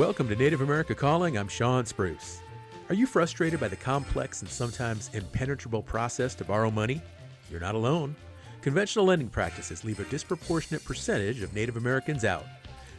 [0.00, 1.36] Welcome to Native America Calling.
[1.36, 2.40] I'm Shawn Spruce.
[2.88, 7.02] Are you frustrated by the complex and sometimes impenetrable process to borrow money?
[7.50, 8.16] You're not alone.
[8.62, 12.46] Conventional lending practices leave a disproportionate percentage of Native Americans out.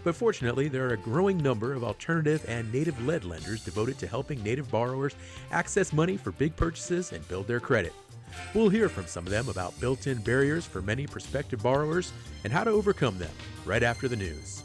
[0.03, 4.05] But fortunately, there are a growing number of alternative and native led lenders devoted to
[4.05, 5.15] helping Native borrowers
[5.51, 7.93] access money for big purchases and build their credit.
[8.53, 12.13] We'll hear from some of them about built in barriers for many prospective borrowers
[12.43, 13.33] and how to overcome them
[13.65, 14.61] right after the news.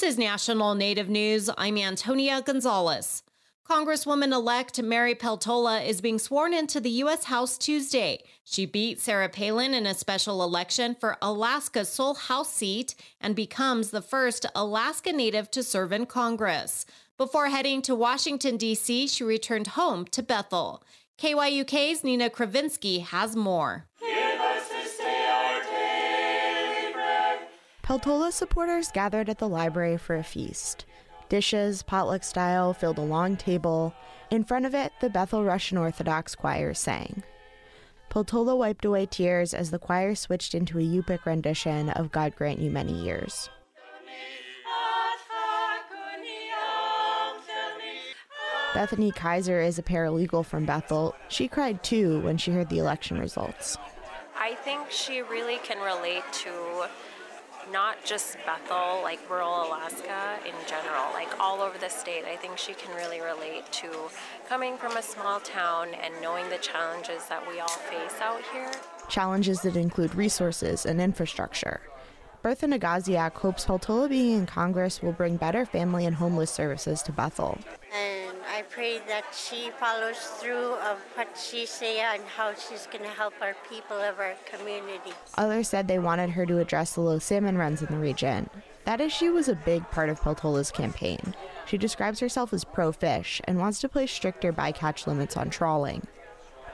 [0.00, 1.50] This is National Native News.
[1.58, 3.22] I'm Antonia Gonzalez.
[3.68, 7.24] Congresswoman elect Mary Peltola is being sworn into the U.S.
[7.24, 8.22] House Tuesday.
[8.42, 13.90] She beat Sarah Palin in a special election for Alaska's sole House seat and becomes
[13.90, 16.86] the first Alaska Native to serve in Congress.
[17.18, 20.82] Before heading to Washington, D.C., she returned home to Bethel.
[21.18, 23.84] KYUK's Nina Kravinsky has more.
[27.90, 30.84] Peltola supporters gathered at the library for a feast.
[31.28, 33.92] Dishes, potluck style, filled a long table.
[34.30, 37.24] In front of it, the Bethel Russian Orthodox choir sang.
[38.08, 42.60] Peltola wiped away tears as the choir switched into a Yupik rendition of God Grant
[42.60, 43.50] You Many Years.
[48.72, 51.16] Bethany Kaiser is a paralegal from Bethel.
[51.26, 53.76] She cried too when she heard the election results.
[54.38, 56.88] I think she really can relate to
[57.72, 62.24] not just Bethel, like rural Alaska in general, like all over the state.
[62.24, 63.88] I think she can really relate to
[64.48, 68.70] coming from a small town and knowing the challenges that we all face out here.
[69.08, 71.80] Challenges that include resources and infrastructure.
[72.42, 77.12] Bertha Nagaziak hopes Peltola being in Congress will bring better family and homeless services to
[77.12, 77.58] Bethel.
[77.94, 83.04] And I pray that she follows through of what she said and how she's going
[83.04, 85.12] to help our people of our community.
[85.38, 88.50] Others said they wanted her to address the low salmon runs in the region.
[88.86, 91.34] That issue was a big part of Peltola's campaign.
[91.66, 96.06] She describes herself as pro fish and wants to place stricter bycatch limits on trawling.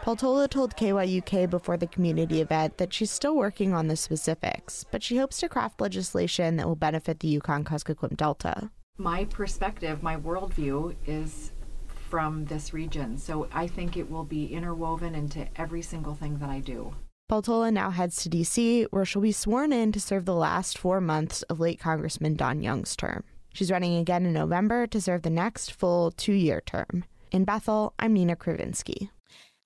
[0.03, 5.03] Peltola told KYUK before the community event that she's still working on the specifics, but
[5.03, 8.71] she hopes to craft legislation that will benefit the Yukon Kuskokwim Delta.
[8.99, 11.53] My perspective, my worldview is
[12.17, 16.49] from this region, so I think it will be interwoven into every single thing that
[16.49, 16.95] I do.
[17.31, 20.99] Peltola now heads to D.C., where she'll be sworn in to serve the last four
[20.99, 23.23] months of late Congressman Don Young's term.
[23.53, 27.05] She's running again in November to serve the next full two year term.
[27.33, 29.11] In Bethel, I'm Nina Kravinsky.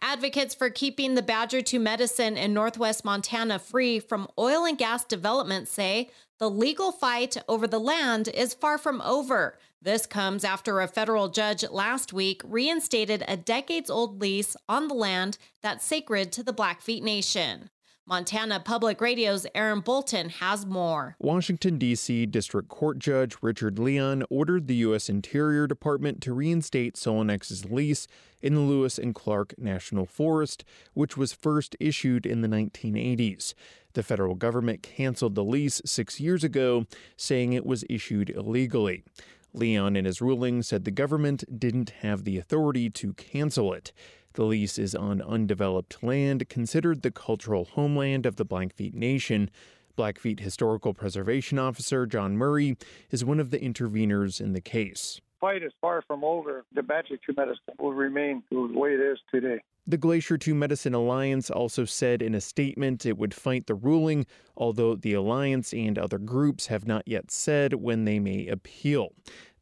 [0.00, 5.04] Advocates for keeping the Badger 2 medicine in northwest Montana free from oil and gas
[5.04, 6.10] development say
[6.40, 9.56] the legal fight over the land is far from over.
[9.82, 14.94] This comes after a federal judge last week reinstated a decades old lease on the
[14.94, 17.70] land that's sacred to the Blackfeet Nation.
[18.06, 21.16] Montana Public Radio's Aaron Bolton has more.
[21.18, 22.26] Washington, D.C.
[22.26, 25.08] District Court Judge Richard Leon ordered the U.S.
[25.08, 28.06] Interior Department to reinstate Solenex's lease
[28.42, 33.54] in the Lewis and Clark National Forest, which was first issued in the 1980s.
[33.94, 36.86] The federal government canceled the lease six years ago,
[37.16, 39.04] saying it was issued illegally.
[39.52, 43.92] Leon, in his ruling, said the government didn't have the authority to cancel it.
[44.34, 49.50] The lease is on undeveloped land considered the cultural homeland of the Blackfeet Nation.
[49.96, 52.76] Blackfeet Historical Preservation Officer John Murray
[53.10, 55.20] is one of the interveners in the case.
[55.40, 56.64] Fight is far from over.
[56.74, 59.60] The Badger 2 medicine will remain the way it is today.
[59.90, 64.24] The Glacier 2 Medicine Alliance also said in a statement it would fight the ruling,
[64.56, 69.08] although the alliance and other groups have not yet said when they may appeal.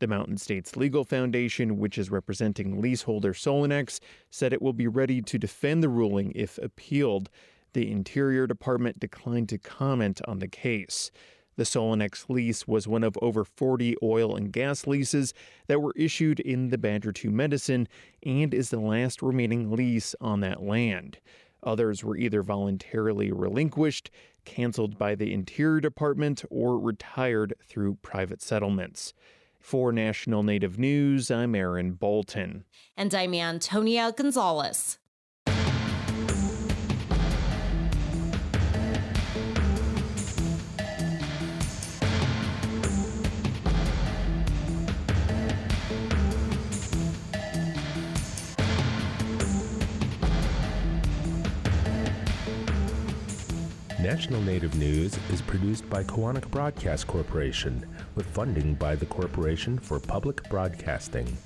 [0.01, 5.23] The Mountain States Legal Foundation, which is representing leaseholder Solenex, said it will be ready
[5.23, 7.31] to defend the ruling if appealed.
[7.73, 11.11] The Interior Department declined to comment on the case.
[11.59, 15.35] The Solenex lease was one of over 40 oil and gas leases
[15.67, 17.89] that were issued in the Badger 2 Medicine
[18.25, 21.19] and is the last remaining lease on that land.
[21.65, 24.09] Others were either voluntarily relinquished,
[24.45, 29.13] canceled by the Interior Department, or retired through private settlements.
[29.59, 32.67] For National Native News, I'm Aaron Bolton.
[32.97, 34.99] And I'm Antonia Gonzalez.
[54.09, 60.01] National Native News is produced by Koahnic Broadcast Corporation with funding by the Corporation for
[60.01, 61.37] Public Broadcasting.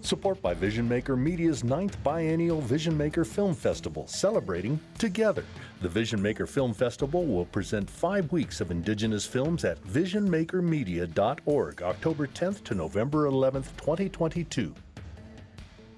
[0.00, 5.44] Support by Vision Maker Media's ninth biennial Vision Maker Film Festival, celebrating Together.
[5.80, 12.26] The Vision Maker Film Festival will present five weeks of Indigenous films at visionmakermedia.org, October
[12.26, 14.74] 10th to November 11th, 2022.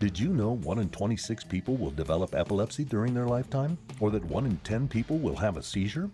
[0.04, 3.78] Did you know 1 in 26 people will develop epilepsy during their lifetime?
[4.00, 6.10] Or that 1 in 10 people will have a seizure?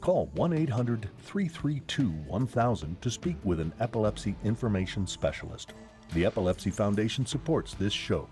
[0.00, 5.74] Call 1 800 332 1000 to speak with an epilepsy information specialist.
[6.14, 8.30] The Epilepsy Foundation supports this show.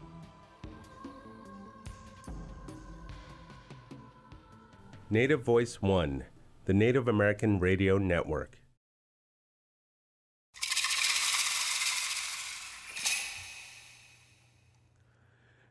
[5.10, 6.24] Native Voice One,
[6.64, 8.61] the Native American Radio Network.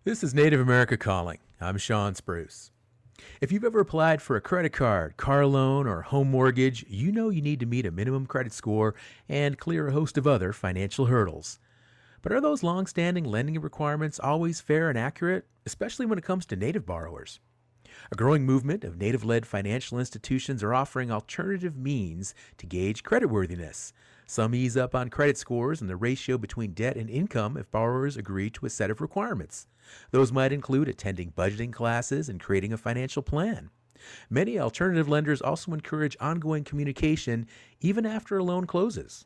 [0.03, 1.37] This is Native America Calling.
[1.59, 2.71] I'm Shawn Spruce.
[3.39, 7.29] If you've ever applied for a credit card, car loan, or home mortgage, you know
[7.29, 8.95] you need to meet a minimum credit score
[9.29, 11.59] and clear a host of other financial hurdles.
[12.23, 16.55] But are those long-standing lending requirements always fair and accurate, especially when it comes to
[16.55, 17.39] Native borrowers?
[18.11, 23.93] A growing movement of Native led financial institutions are offering alternative means to gauge creditworthiness.
[24.31, 28.15] Some ease up on credit scores and the ratio between debt and income if borrowers
[28.15, 29.67] agree to a set of requirements.
[30.11, 33.71] Those might include attending budgeting classes and creating a financial plan.
[34.29, 37.45] Many alternative lenders also encourage ongoing communication
[37.81, 39.25] even after a loan closes.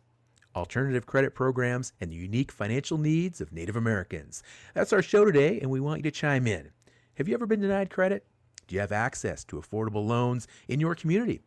[0.56, 4.42] Alternative credit programs and the unique financial needs of Native Americans.
[4.74, 6.72] That's our show today, and we want you to chime in.
[7.18, 8.25] Have you ever been denied credit?
[8.68, 11.42] Do you have access to affordable loans in your community?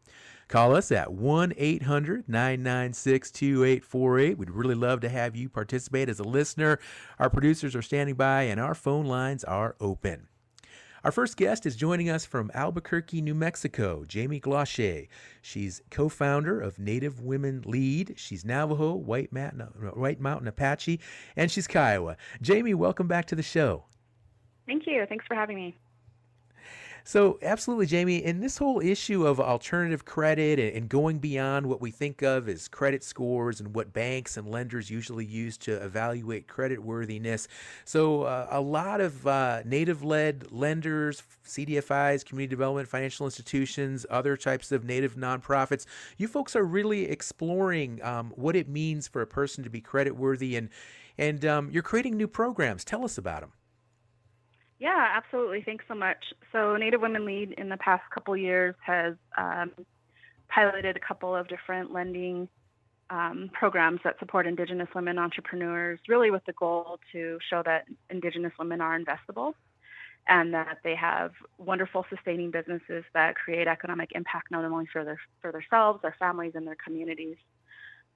[0.49, 4.39] Call us at 1 800 996 2848.
[4.39, 6.79] We'd really love to have you participate as a listener.
[7.19, 10.29] Our producers are standing by and our phone lines are open.
[11.05, 15.09] Our first guest is joining us from Albuquerque, New Mexico, Jamie Gloshay.
[15.43, 18.15] She's co founder of Native Women Lead.
[18.17, 20.99] She's Navajo, White White Mountain Apache,
[21.37, 22.17] and she's Kiowa.
[22.43, 23.85] Jamie, welcome back to the show.
[24.67, 25.07] Thank you.
[25.09, 25.77] Thanks for having me.
[27.05, 28.23] So, absolutely, Jamie.
[28.23, 32.69] In this whole issue of alternative credit and going beyond what we think of as
[32.69, 37.49] credit scores and what banks and lenders usually use to evaluate credit worthiness.
[37.85, 44.37] So, uh, a lot of uh, native led lenders, CDFIs, community development financial institutions, other
[44.37, 45.87] types of native nonprofits,
[46.19, 50.17] you folks are really exploring um, what it means for a person to be credit
[50.17, 50.69] worthy and,
[51.17, 52.85] and um, you're creating new programs.
[52.85, 53.53] Tell us about them.
[54.79, 55.63] Yeah, absolutely.
[55.63, 56.25] Thanks so much.
[56.53, 59.73] So, Native Women Lead in the past couple years has um,
[60.49, 62.49] piloted a couple of different lending
[63.11, 68.53] um, programs that support Indigenous women entrepreneurs, really with the goal to show that Indigenous
[68.59, 69.55] women are investable
[70.29, 75.19] and that they have wonderful sustaining businesses that create economic impact not only for their
[75.41, 77.37] for themselves, their families, and their communities.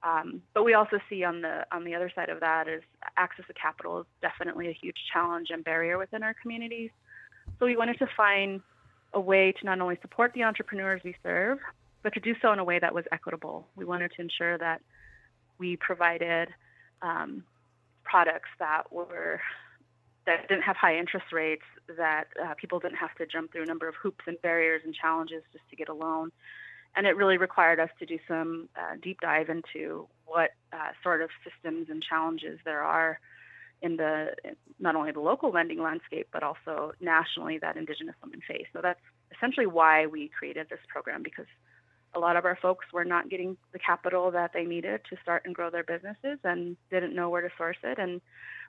[0.03, 2.83] Um, but we also see on the on the other side of that is
[3.15, 6.89] access to capital is definitely a huge challenge and barrier within our communities.
[7.59, 8.61] So we wanted to find
[9.13, 11.59] a way to not only support the entrepreneurs we serve,
[12.01, 13.67] but to do so in a way that was equitable.
[13.75, 14.81] We wanted to ensure that
[15.57, 16.49] we provided
[17.01, 17.43] um,
[18.03, 19.39] products that were
[20.25, 21.63] that didn't have high interest rates,
[21.97, 24.93] that uh, people didn't have to jump through a number of hoops and barriers and
[24.93, 26.31] challenges just to get a loan
[26.95, 31.21] and it really required us to do some uh, deep dive into what uh, sort
[31.21, 33.19] of systems and challenges there are
[33.81, 34.27] in the
[34.79, 38.65] not only the local lending landscape but also nationally that indigenous women face.
[38.73, 38.99] So that's
[39.35, 41.45] essentially why we created this program because
[42.15, 45.43] a lot of our folks were not getting the capital that they needed to start
[45.45, 48.21] and grow their businesses and didn't know where to source it and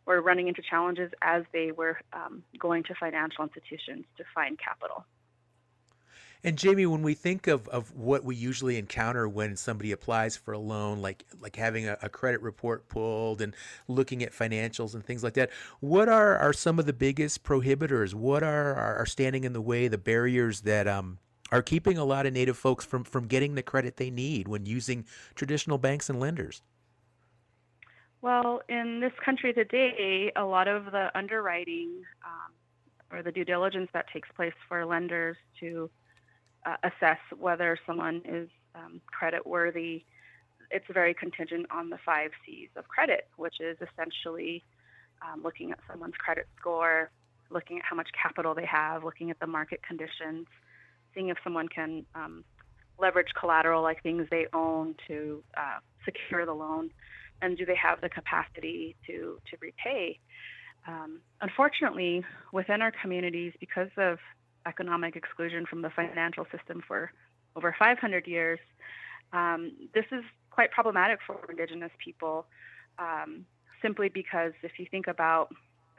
[0.06, 5.04] were running into challenges as they were um, going to financial institutions to find capital
[6.44, 10.52] and Jamie, when we think of, of what we usually encounter when somebody applies for
[10.52, 13.56] a loan, like like having a, a, credit report pulled and
[13.88, 15.48] looking at financials and things like that,
[15.80, 18.12] what are, are some of the biggest prohibitors?
[18.12, 21.18] What are, are, standing in the way, the barriers that um,
[21.50, 24.66] are keeping a lot of Native folks from, from getting the credit they need when
[24.66, 26.60] using traditional banks and lenders?
[28.20, 32.52] Well, in this country today, a lot of the underwriting um,
[33.10, 35.90] or the due diligence that takes place for lenders to
[36.66, 40.04] uh, assess whether someone is um, credit worthy.
[40.70, 44.62] It's very contingent on the five C's of credit, which is essentially
[45.22, 47.10] um, looking at someone's credit score,
[47.50, 50.46] looking at how much capital they have, looking at the market conditions,
[51.14, 52.44] seeing if someone can um,
[52.98, 56.90] leverage collateral like things they own to uh, secure the loan,
[57.42, 60.18] and do they have the capacity to to repay.
[60.86, 64.18] Um, unfortunately, within our communities, because of
[64.66, 67.12] economic exclusion from the financial system for
[67.56, 68.58] over 500 years.
[69.32, 72.46] Um, this is quite problematic for Indigenous people
[72.98, 73.44] um,
[73.82, 75.48] simply because if you think about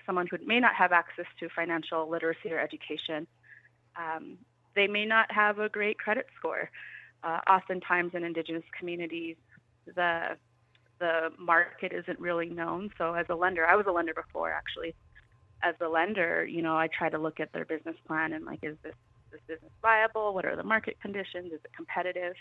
[0.05, 3.27] someone who may not have access to financial literacy or education,
[3.95, 4.37] um,
[4.75, 6.69] they may not have a great credit score.
[7.23, 9.35] Uh, oftentimes in Indigenous communities,
[9.95, 10.37] the
[10.99, 12.89] the market isn't really known.
[12.97, 14.95] So as a lender, I was a lender before actually.
[15.63, 18.59] As a lender, you know, I try to look at their business plan and like,
[18.63, 18.93] is this
[19.31, 20.33] this business viable?
[20.33, 21.47] What are the market conditions?
[21.47, 22.35] Is it competitive?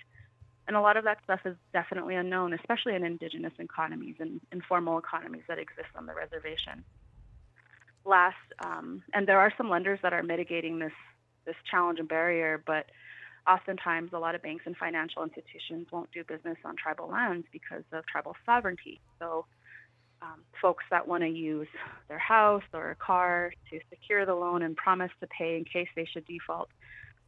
[0.66, 4.99] And a lot of that stuff is definitely unknown, especially in indigenous economies and informal
[4.99, 6.85] economies that exist on the reservation.
[8.06, 10.92] Last, um, and there are some lenders that are mitigating this
[11.47, 12.87] this challenge and barrier, but
[13.47, 17.83] oftentimes a lot of banks and financial institutions won't do business on tribal lands because
[17.92, 18.99] of tribal sovereignty.
[19.18, 19.44] So
[20.25, 21.69] um, folks that want to use
[22.09, 25.88] their house or a car to secure the loan and promise to pay in case
[25.95, 26.69] they should default,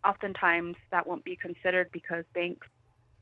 [0.05, 2.67] oftentimes that won't be considered because banks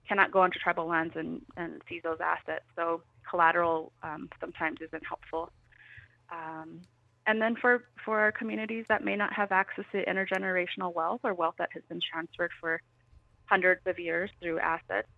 [0.07, 2.65] cannot go onto tribal lands and, and seize those assets.
[2.77, 5.51] So collateral um, sometimes isn't helpful.
[6.31, 6.83] Um,
[7.27, 11.33] and then for, for our communities that may not have access to intergenerational wealth or
[11.33, 12.81] wealth that has been transferred for
[13.47, 15.09] hundreds of years through assets,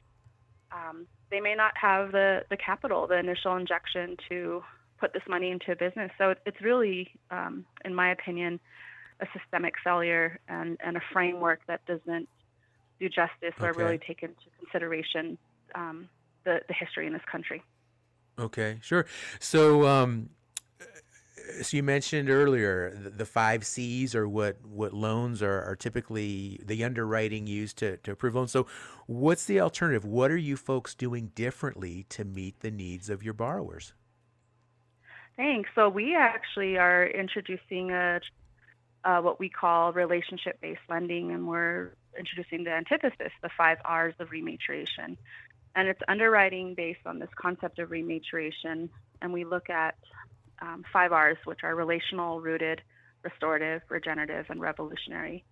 [0.71, 4.63] um, they may not have the, the capital, the initial injection to
[4.99, 6.11] put this money into a business.
[6.19, 8.61] So it's really, um, in my opinion,
[9.21, 12.29] a systemic failure and, and a framework that doesn't
[13.01, 13.67] do justice okay.
[13.67, 15.37] or really take into consideration
[15.75, 16.09] um,
[16.45, 17.63] the, the history in this country.
[18.39, 19.07] Okay, sure.
[19.39, 20.31] So, um,
[21.63, 26.85] so you mentioned earlier the, five C's are what what loans are, are typically the
[26.85, 28.53] underwriting used to, to approve loans.
[28.53, 28.67] So,
[29.07, 30.05] what's the alternative?
[30.05, 33.93] What are you folks doing differently to meet the needs of your borrowers?
[35.37, 35.69] Thanks.
[35.75, 38.21] So we actually are introducing a
[39.05, 44.31] uh, what we call relationship-based lending, and we're introducing the antithesis, the five R's of
[44.31, 45.17] rematriation.
[45.77, 48.89] And it's underwriting based on this concept of rematriation,
[49.23, 49.95] and we look at
[50.63, 52.83] um, five R's, which are relational, rooted,
[53.23, 55.45] restorative, regenerative, and revolutionary.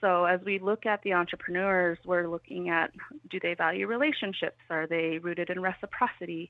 [0.00, 2.90] So as we look at the entrepreneurs, we're looking at
[3.30, 4.60] do they value relationships?
[4.70, 6.48] Are they rooted in reciprocity?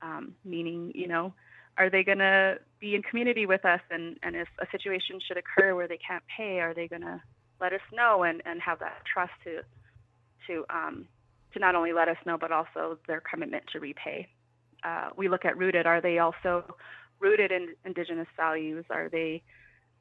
[0.00, 1.32] Um, meaning, you know,
[1.78, 3.80] are they going to be in community with us?
[3.90, 7.22] And, and if a situation should occur where they can't pay, are they going to
[7.60, 9.60] let us know and, and have that trust to
[10.48, 11.06] to um,
[11.52, 14.26] to not only let us know, but also their commitment to repay?
[14.82, 15.86] Uh, we look at rooted.
[15.86, 16.64] Are they also
[17.22, 18.84] rooted in Indigenous values?
[18.90, 19.42] Are they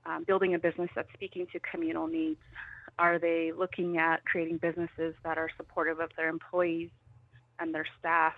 [0.06, 2.42] um, building a business that's speaking to communal needs?
[3.00, 6.90] Are they looking at creating businesses that are supportive of their employees
[7.60, 8.34] and their staff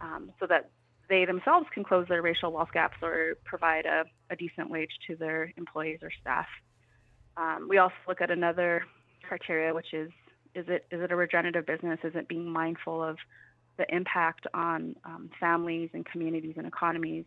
[0.00, 0.70] um, so that
[1.08, 5.16] they themselves can close their racial wealth gaps or provide a, a decent wage to
[5.16, 6.46] their employees or staff?
[7.36, 8.84] Um, we also look at another
[9.26, 10.10] criteria, which is
[10.54, 11.98] is it is it a regenerative business?
[12.02, 13.16] Is it being mindful of
[13.76, 17.24] the impact on um, families and communities and economies?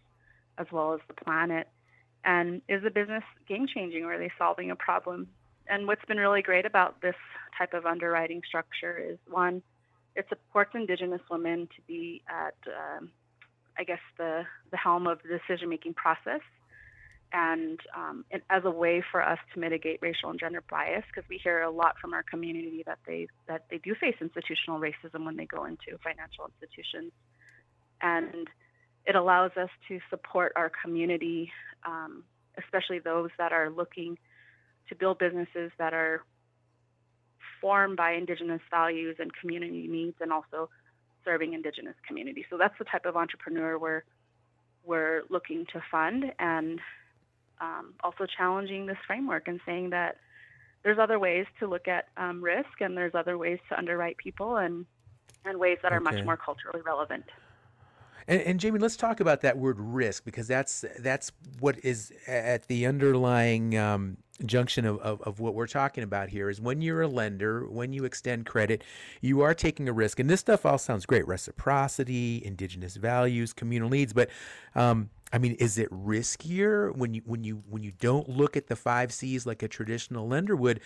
[0.62, 1.68] As well as the planet?
[2.24, 5.28] And is the business game changing or are they solving a problem?
[5.68, 7.16] And what's been really great about this
[7.58, 9.62] type of underwriting structure is one,
[10.16, 13.10] it supports Indigenous women to be at, um,
[13.78, 16.42] I guess, the, the helm of the decision making process.
[17.34, 21.28] And um, it, as a way for us to mitigate racial and gender bias, because
[21.30, 25.24] we hear a lot from our community that they that they do face institutional racism
[25.26, 27.14] when they go into financial institutions,
[28.02, 28.50] and
[29.06, 31.52] it allows us to support our community,
[31.86, 32.24] um,
[32.58, 34.18] especially those that are looking
[34.90, 36.24] to build businesses that are
[37.60, 40.70] formed by Indigenous values and community needs, and also
[41.24, 42.46] serving Indigenous communities.
[42.50, 44.04] So that's the type of entrepreneur we're
[44.84, 46.80] we're looking to fund, and
[47.60, 50.18] um, also challenging this framework and saying that
[50.84, 54.58] there's other ways to look at um, risk, and there's other ways to underwrite people,
[54.58, 54.86] and
[55.46, 56.16] and ways that are okay.
[56.16, 57.26] much more culturally relevant.
[58.28, 62.68] And, and, Jamie, let's talk about that word risk because that's that's what is at
[62.68, 67.02] the underlying um, junction of, of, of, what we're talking about here is when you're
[67.02, 68.84] a lender, when you extend credit,
[69.22, 70.20] you are taking a risk.
[70.20, 74.14] And this stuff all sounds great: reciprocity, indigenous values, communal needs.
[74.14, 74.30] But
[74.76, 78.68] um, I mean, is it riskier when you when you when you don't look at
[78.68, 80.82] the five C's like a traditional lender would?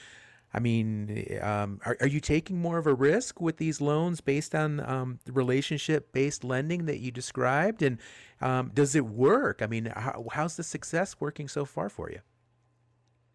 [0.56, 4.56] I mean, um, are, are you taking more of a risk with these loans based
[4.56, 7.82] on um, the relationship based lending that you described?
[7.82, 8.00] And
[8.40, 9.62] um, does it work?
[9.62, 12.20] I mean, how, how's the success working so far for you?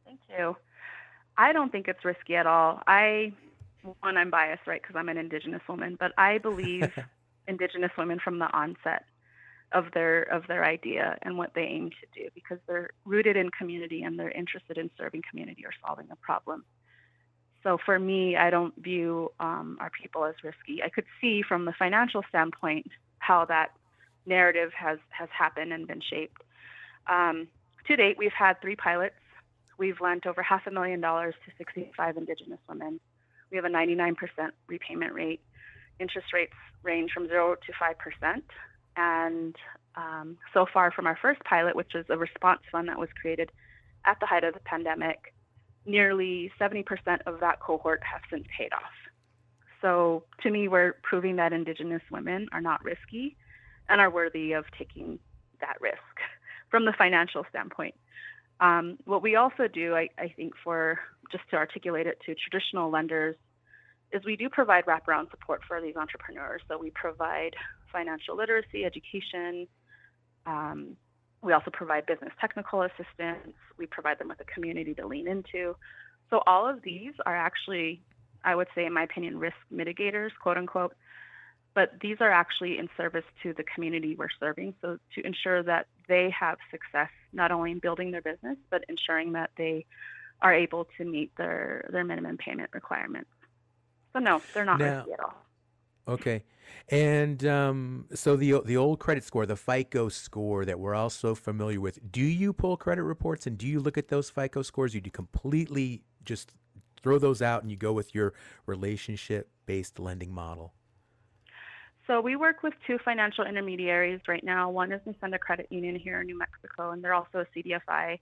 [0.07, 0.57] Thank you.
[1.37, 2.81] I don't think it's risky at all.
[2.87, 3.35] I,
[4.01, 6.91] one, I'm biased, right, because I'm an Indigenous woman, but I believe
[7.47, 9.05] Indigenous women from the onset.
[9.73, 13.51] of their of their idea and what they aim to do because they're rooted in
[13.51, 16.65] community and they're interested in serving community or solving a problem.
[17.63, 20.83] So for me, I don't view um, our people as risky.
[20.83, 22.87] I could see from the financial standpoint
[23.19, 23.73] how that
[24.27, 26.43] narrative has has happened and been shaped.
[27.07, 27.49] Um,
[27.87, 29.15] to date, we've had three pilots.
[29.79, 33.01] We've lent over half a million dollars to 65 Indigenous women.
[33.51, 34.15] We have a 99%
[34.69, 35.41] repayment rate.
[35.99, 36.53] Interest rates
[36.83, 38.45] range from zero to five percent.
[38.97, 39.55] And
[39.97, 43.51] um, so far, from our first pilot, which is a response fund that was created
[44.05, 45.35] at the height of the pandemic,
[45.87, 46.85] nearly 70%
[47.27, 48.93] of that cohort have since paid off.
[49.81, 53.37] So to me, we're proving that Indigenous women are not risky
[53.89, 55.19] and are worthy of taking
[55.61, 55.97] that risk
[56.71, 57.95] from the financial standpoint.
[58.61, 61.01] Um, what we also do, I, I, think, for
[61.33, 63.37] just to articulate it to traditional lenders,
[64.13, 66.61] is we do provide wraparound support for these entrepreneurs.
[66.69, 67.55] So we provide
[67.91, 69.67] financial literacy, education.
[70.47, 70.97] Um,
[71.43, 73.55] we also provide business technical assistance.
[73.79, 75.77] We provide them with a community to lean into.
[76.29, 78.03] So all of these are actually,
[78.45, 80.95] I would say, in my opinion, risk mitigators, quote unquote.
[81.73, 84.75] But these are actually in service to the community we're serving.
[84.83, 89.33] So to ensure that they have success, not only in building their business, but ensuring
[89.33, 89.87] that they
[90.43, 93.31] are able to meet their, their minimum payment requirements.
[94.13, 95.35] So no, they're not now, risky at all.
[96.11, 96.43] Okay.
[96.89, 101.35] And um, so the the old credit score, the FICO score that we're all so
[101.37, 102.01] familiar with.
[102.11, 104.95] Do you pull credit reports and do you look at those FICO scores?
[104.95, 106.53] Or do you completely just
[107.03, 108.35] throw those out and you go with your
[108.67, 110.75] relationship based lending model?
[112.09, 114.69] So we work with two financial intermediaries right now.
[114.69, 118.19] One is Nusenda Credit Union here in New Mexico, and they're also a CDFI.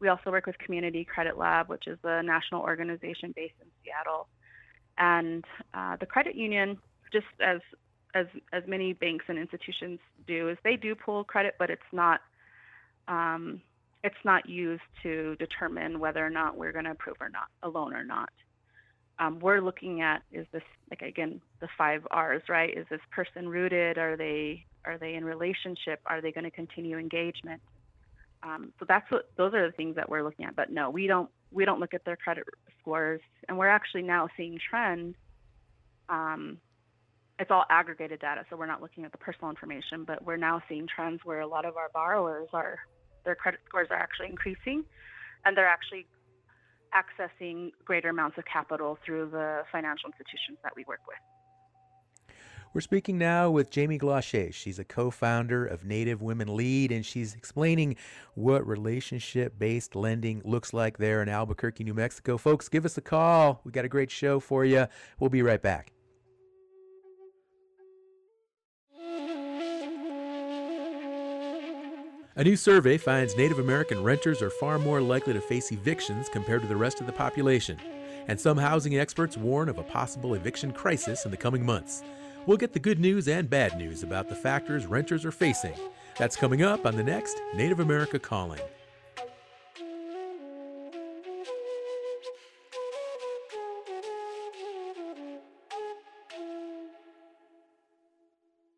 [0.00, 4.28] We also work with Community Credit Lab, which is a national organization based in Seattle.
[4.96, 5.44] And
[5.74, 6.78] uh, the credit union
[7.12, 7.60] just as
[8.14, 12.20] as as many banks and institutions do, is they do pull credit, but it's not
[13.06, 13.60] um,
[14.04, 17.68] it's not used to determine whether or not we're going to approve or not a
[17.68, 18.30] loan or not.
[19.18, 22.76] Um, we're looking at is this like again the five R's right?
[22.76, 23.98] Is this person rooted?
[23.98, 26.00] Are they are they in relationship?
[26.06, 27.60] Are they going to continue engagement?
[28.42, 30.54] Um, so that's what those are the things that we're looking at.
[30.54, 32.44] But no, we don't we don't look at their credit
[32.80, 35.16] scores, and we're actually now seeing trend
[36.08, 36.58] um,
[37.38, 40.60] it's all aggregated data, so we're not looking at the personal information, but we're now
[40.68, 42.78] seeing trends where a lot of our borrowers are
[43.24, 44.84] their credit scores are actually increasing,
[45.44, 46.06] and they're actually
[46.94, 51.18] accessing greater amounts of capital through the financial institutions that we work with.
[52.74, 54.52] We're speaking now with Jamie Gloshay.
[54.52, 57.96] She's a co founder of Native Women Lead, and she's explaining
[58.34, 62.36] what relationship based lending looks like there in Albuquerque, New Mexico.
[62.36, 63.60] Folks, give us a call.
[63.64, 64.86] We got a great show for you.
[65.18, 65.92] We'll be right back.
[72.38, 76.62] A new survey finds Native American renters are far more likely to face evictions compared
[76.62, 77.76] to the rest of the population,
[78.28, 82.04] and some housing experts warn of a possible eviction crisis in the coming months.
[82.46, 85.74] We'll get the good news and bad news about the factors renters are facing.
[86.16, 88.60] That's coming up on the next Native America Calling.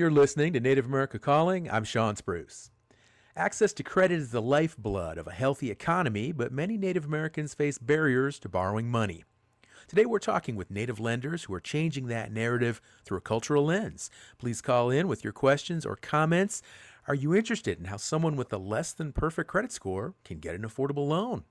[0.00, 1.70] You're listening to Native America Calling.
[1.70, 2.70] I'm Shawn Spruce.
[3.36, 7.76] Access to credit is the lifeblood of a healthy economy, but many Native Americans face
[7.76, 9.24] barriers to borrowing money.
[9.88, 14.10] Today we're talking with Native lenders who are changing that narrative through a cultural lens.
[14.38, 16.62] Please call in with your questions or comments.
[17.06, 20.54] Are you interested in how someone with a less than perfect credit score can get
[20.54, 21.44] an affordable loan?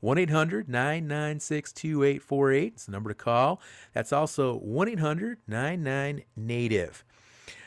[0.00, 3.62] 1 800 996 2848 is the number to call.
[3.94, 7.02] That's also 1 800 99 Native.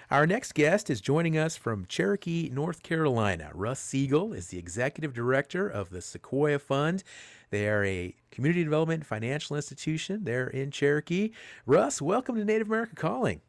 [0.09, 3.51] Our next guest is joining us from Cherokee, North Carolina.
[3.53, 7.03] Russ Seagle is the executive director of the Sequoyah Fund.
[7.49, 10.23] They are a community development financial institution.
[10.23, 11.31] They're in Cherokee.
[11.65, 13.41] Russ, welcome to Native America Calling.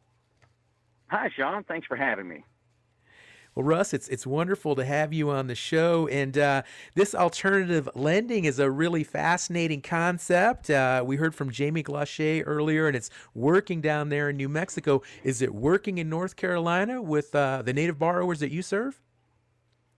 [1.07, 1.63] Hi, Shawn.
[1.63, 2.43] Thanks for having me.
[3.55, 6.61] Well, Russ, it's it's wonderful to have you on the show, and uh,
[6.93, 10.69] this alternative lending is a really fascinating concept.
[10.69, 15.01] Uh, we heard from Jamie Gloshay earlier, and it's working down there in New Mexico.
[15.23, 19.01] Is it working in North Carolina with uh, the native borrowers that you serve?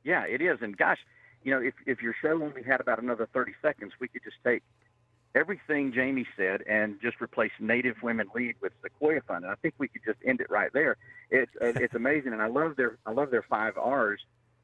[0.04, 1.00] Yeah, it is, and gosh,
[1.44, 4.38] you know, if if your show only had about another thirty seconds, we could just
[4.46, 4.64] take
[5.36, 9.46] everything Jamie said and just replace Native Women Lead with Sequoyah Fund.
[9.46, 10.98] And I think we could just end it right there.
[11.30, 14.20] It's uh, it's amazing, and I love their I love their five R's,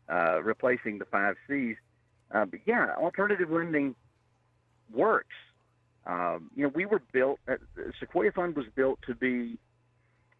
[0.09, 1.77] uh, replacing the five C's.
[2.31, 3.95] Uh, but yeah, alternative lending
[4.93, 5.35] works.
[6.05, 7.39] Um, you know, we were built.
[7.47, 7.55] Uh,
[8.01, 9.57] Sequoyah Fund was built to be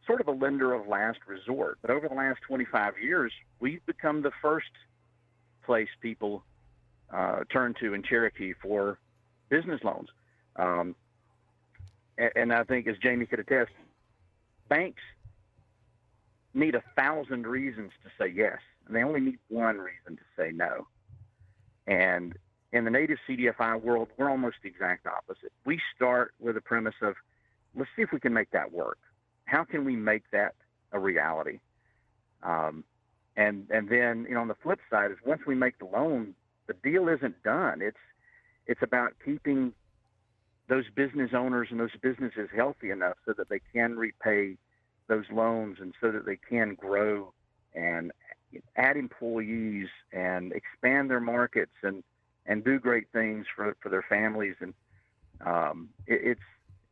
[0.08, 1.78] sort of a lender of last resort.
[1.82, 4.72] But over the last 25 years, we've become the first
[5.66, 6.44] place people
[7.14, 8.98] uh, turn to in Cherokee for
[9.50, 10.08] business loans.
[10.58, 10.96] Um,
[12.18, 13.72] and, and I think, as Jamie could attest,
[14.70, 15.02] banks
[16.54, 20.52] need a thousand reasons to say yes, and they only need one reason to say
[20.52, 20.88] no.
[21.86, 22.38] And
[22.74, 25.52] in the native CDFI world, we're almost the exact opposite.
[25.66, 27.16] We start with a premise of,
[27.76, 28.98] let's see if we can make that work.
[29.46, 30.56] How can we make that
[30.92, 31.60] a reality?
[32.44, 32.84] Um,
[33.36, 36.34] and and then you know on the flip side is once we make the loan,
[36.66, 37.82] the deal isn't done.
[37.82, 37.98] It's
[38.66, 39.74] it's about keeping
[40.68, 44.58] those business owners and those businesses healthy enough so that they can repay
[45.08, 47.34] those loans and so that they can grow
[47.74, 48.12] and
[48.76, 52.04] add employees and expand their markets and
[52.46, 54.56] and do great things for for their families.
[54.60, 54.74] And
[55.46, 56.42] um, it, it's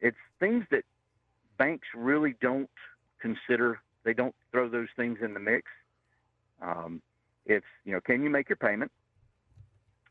[0.02, 0.84] it's things that
[1.58, 2.70] banks really don't
[3.20, 3.80] consider.
[4.04, 5.64] They don't throw those things in the mix.
[6.62, 7.02] Um,
[7.46, 8.92] it's you know can you make your payment?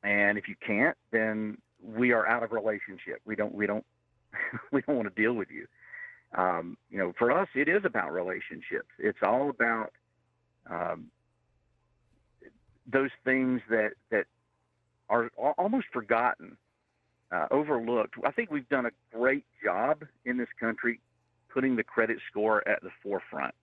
[0.02, 3.20] And if you can't, then we are out of relationship.
[3.24, 3.84] We don't we don't
[4.72, 5.66] we don't want to deal with you.
[6.36, 8.88] Um, you know, for us, it is about relationships.
[8.98, 9.92] It's all about
[10.68, 11.06] um,
[12.90, 14.26] those things that that
[15.08, 16.56] are almost forgotten,
[17.30, 18.14] uh, overlooked.
[18.24, 21.00] I think we've done a great job in this country
[21.52, 23.54] putting the credit score at the forefront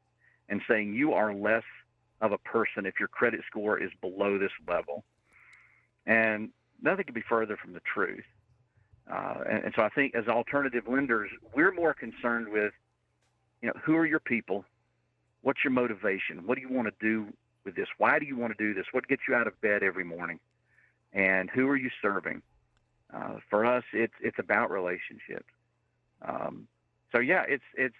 [0.50, 1.64] and saying you are less
[2.22, 5.04] of a person if your credit score is below this level.
[6.06, 6.50] And
[6.82, 8.24] nothing could be further from the truth.
[9.12, 12.74] Uh, and, and, so I think as alternative lenders, we're more concerned with,
[13.62, 14.64] you know, who are your people?
[15.42, 16.46] What's your motivation?
[16.46, 17.34] What do you want to do
[17.66, 17.88] with this?
[17.98, 18.86] Why do you want to do this?
[18.92, 20.40] What gets you out of bed every morning?
[21.14, 22.42] And who are you serving?
[23.14, 25.50] Uh, for us, it's it's about relationships.
[26.22, 26.68] Um,
[27.12, 27.96] so yeah, it's it's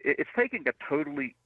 [0.00, 1.36] it's taking a totally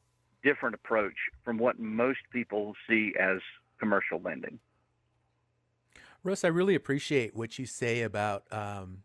[0.42, 3.40] different approach from what most people see as
[3.78, 4.58] commercial lending.
[6.28, 8.98] Russ, I really appreciate what you say about um,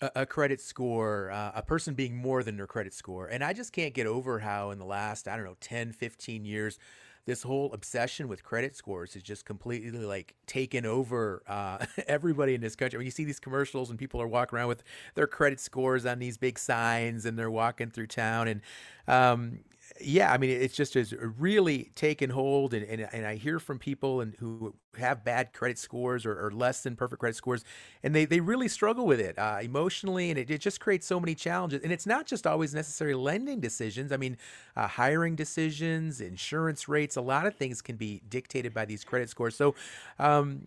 [0.00, 3.26] a, a, credit score, uh, a person being more than their credit score.
[3.26, 6.44] And I just can't get over how, in the last, I don't know, 10, 15
[6.44, 6.78] years,
[7.26, 12.60] this whole obsession with credit scores has just completely like taken over uh, everybody in
[12.60, 12.96] this country.
[12.96, 14.84] When you see these commercials and people are walking around with
[15.16, 18.60] their credit scores on these big signs and they're walking through town, and
[19.08, 19.58] um,
[20.00, 23.78] yeah, I mean, it's just has really taken hold, and, and, and I hear from
[23.78, 27.64] people and who have bad credit scores or, or less than perfect credit scores,
[28.02, 31.18] and they, they really struggle with it uh, emotionally, and it, it just creates so
[31.18, 31.82] many challenges.
[31.82, 34.12] And it's not just always necessary lending decisions.
[34.12, 34.36] I mean,
[34.76, 39.30] uh, hiring decisions, insurance rates, a lot of things can be dictated by these credit
[39.30, 39.56] scores.
[39.56, 39.74] So,
[40.18, 40.62] um,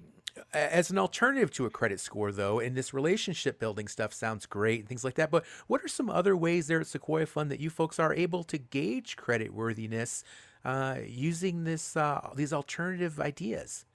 [0.53, 4.79] as an alternative to a credit score, though, and this relationship building stuff sounds great
[4.79, 5.31] and things like that.
[5.31, 8.43] But what are some other ways there at Sequoyah Fund that you folks are able
[8.45, 10.23] to gauge credit worthiness
[10.63, 13.85] uh, using this uh, these alternative ideas?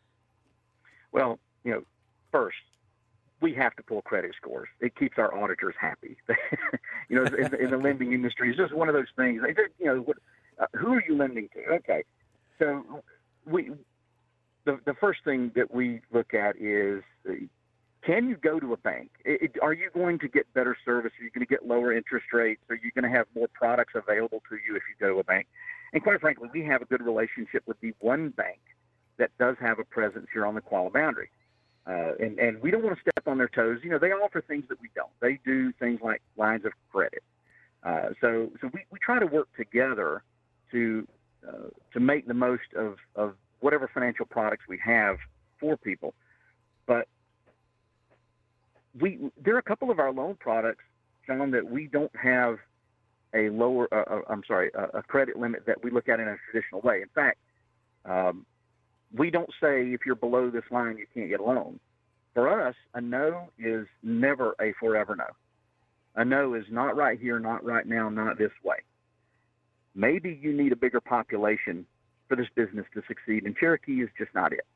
[1.13, 1.83] Well, you know,
[2.33, 2.57] first
[3.41, 4.69] we have to pull credit scores.
[4.81, 6.17] It keeps our auditors happy.
[7.09, 9.43] you know, in, in, the lending industry, it's just one of those things.
[9.79, 10.17] You know, what,
[10.59, 11.75] uh, who are you lending to?
[11.75, 12.05] Okay,
[12.59, 13.03] so
[13.45, 13.73] we
[14.67, 17.33] the, the first thing that we look at is uh,
[18.03, 19.11] can you go to a bank?
[19.25, 21.13] It, are you going to get better service?
[21.19, 22.61] Are you going to get lower interest rates?
[22.69, 25.25] Are you going to have more products available to you if you go to a
[25.25, 25.47] bank?
[25.93, 28.61] And quite frankly, we have a good relationship with the one bank
[29.17, 31.31] that does have a presence here on the Qualla boundary.
[31.87, 33.79] Uh, and, and we don't want to step on their toes.
[33.83, 35.11] You know, they offer things that we don't.
[35.21, 37.23] They do things like lines of credit.
[37.83, 40.23] Uh, so so we, we try to work together
[40.73, 41.07] to
[41.47, 43.35] uh, to make the most of, of
[44.37, 45.17] products we have
[45.59, 46.13] for people.
[46.87, 47.09] But
[49.01, 50.85] we there are a couple of our loan products,
[51.27, 52.59] John, that we don't have
[53.33, 56.29] a lower, uh, uh I'm sorry, a, a, credit limit that we look at in
[56.29, 57.01] a traditional way.
[57.01, 57.39] In fact,
[58.05, 58.45] um,
[59.17, 61.81] we don't say if you're below this line you can't get a loan.
[62.35, 65.31] For us, a no is never a forever no.
[66.15, 68.81] A no is not right here, not right now, not this way.
[69.95, 71.87] Maybe you need a bigger population
[72.29, 74.67] for this business to succeed, and Cherokee is just not it.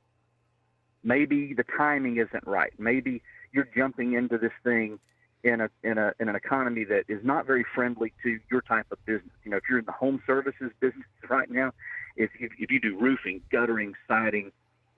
[1.03, 2.73] Maybe the timing isn't right.
[2.79, 4.99] Maybe you're jumping into this thing
[5.43, 8.87] in a in a in an economy that is not very friendly to your type
[8.91, 9.33] of business.
[9.45, 11.73] You know, if you're in the home services business right now,
[12.17, 14.53] if if, you do roofing, guttering, siding,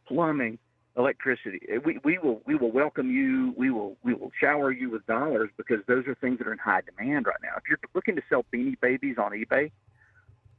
[0.06, 0.58] plumbing,
[0.96, 3.54] electricity, eh, we, we will we will welcome you.
[3.56, 6.58] We will we will shower you with dollars because those are things that are in
[6.58, 7.52] high demand right now.
[7.56, 9.70] If you're looking to sell beanie babies on eBay,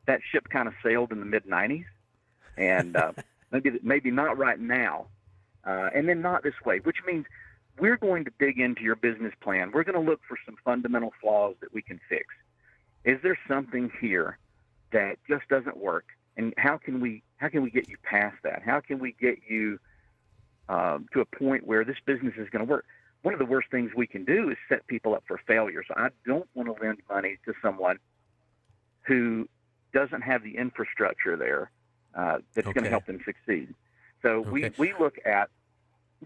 [0.05, 1.85] that ship kind of sailed in the mid '90s,
[2.57, 3.13] and uh,
[3.51, 5.07] maybe maybe not right now,
[5.65, 7.25] uh, and then not this way, which means
[7.79, 9.71] we're going to dig into your business plan.
[9.73, 12.25] We're going to look for some fundamental flaws that we can fix.
[13.03, 14.37] Is there something here
[14.91, 16.05] that just doesn't work?
[16.37, 18.61] And how can we how can we get you past that?
[18.63, 19.79] How can we get you
[20.69, 22.85] um, to a point where this business is going to work?
[23.21, 25.83] One of the worst things we can do is set people up for failure.
[25.87, 27.99] So I don't want to lend money to someone
[29.05, 29.47] who
[29.93, 31.71] doesn't have the infrastructure there
[32.15, 32.73] uh, that's okay.
[32.73, 33.73] going to help them succeed.
[34.21, 34.49] So okay.
[34.49, 35.49] we, we look at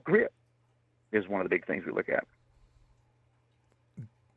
[0.04, 0.32] grit
[1.12, 2.26] is one of the big things we look at.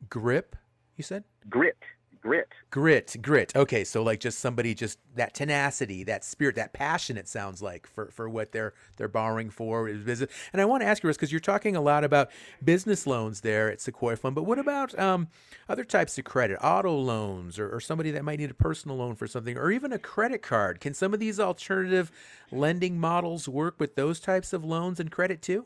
[0.09, 0.55] Grip,
[0.97, 1.23] you said?
[1.49, 1.77] Grit.
[2.21, 2.47] Grit.
[2.69, 3.15] Grit.
[3.21, 3.55] Grit.
[3.55, 7.87] Okay, so like just somebody just that tenacity, that spirit, that passion it sounds like
[7.87, 10.29] for, for what they're they're borrowing for is business.
[10.53, 12.29] And I want to ask you this because you're talking a lot about
[12.63, 15.29] business loans there at Sequoyah Fund, but what about um,
[15.67, 19.15] other types of credit, auto loans, or, or somebody that might need a personal loan
[19.15, 20.79] for something, or even a credit card?
[20.79, 22.11] Can some of these alternative
[22.51, 25.65] lending models work with those types of loans and credit too?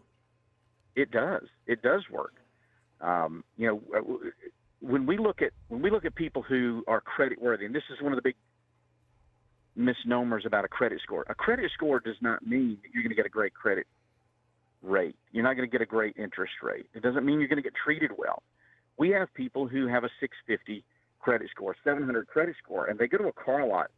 [0.96, 1.44] it does.
[1.68, 2.34] It does work.
[3.02, 4.22] Um, you know,
[4.88, 7.84] when we look at when we look at people who are credit worthy, and this
[7.92, 8.36] is one of the big
[9.76, 11.26] misnomers about a credit score.
[11.28, 13.88] A credit score does not mean that you're going to get a great credit
[14.82, 15.16] rate.
[15.32, 16.86] You're not going to get a great interest rate.
[16.94, 18.44] It doesn't mean you're going to get treated well.
[18.98, 20.84] We have people who have a 650
[21.20, 23.90] credit score, 700 credit score, and they go to a car lot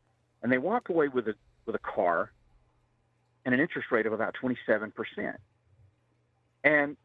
[0.41, 1.33] and they walk away with a
[1.65, 2.31] with a car
[3.45, 5.35] and an interest rate of about 27 percent
[6.63, 6.95] and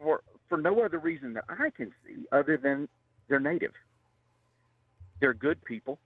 [0.00, 2.88] for for no other reason that I can see other than
[3.28, 3.72] they're native.
[5.20, 5.98] They're good people.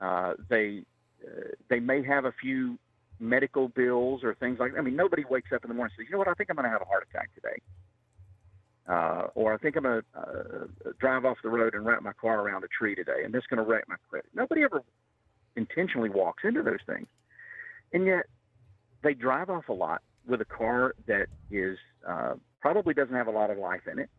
[0.00, 0.82] Uh, they
[1.24, 2.78] uh, they may have a few
[3.20, 4.78] medical bills or things like that.
[4.78, 6.28] I mean, nobody wakes up in the morning and says, "You know what?
[6.28, 7.60] I think I'm going to have a heart attack today,"
[8.88, 12.12] uh, or "I think I'm going to uh, drive off the road and wrap my
[12.12, 14.82] car around a tree today, and that's going to wreck my credit." Nobody ever
[15.56, 17.06] intentionally walks into those things,
[17.92, 18.26] and yet
[19.02, 23.30] they drive off a lot with a car that is uh, probably doesn't have a
[23.30, 24.10] lot of life in it,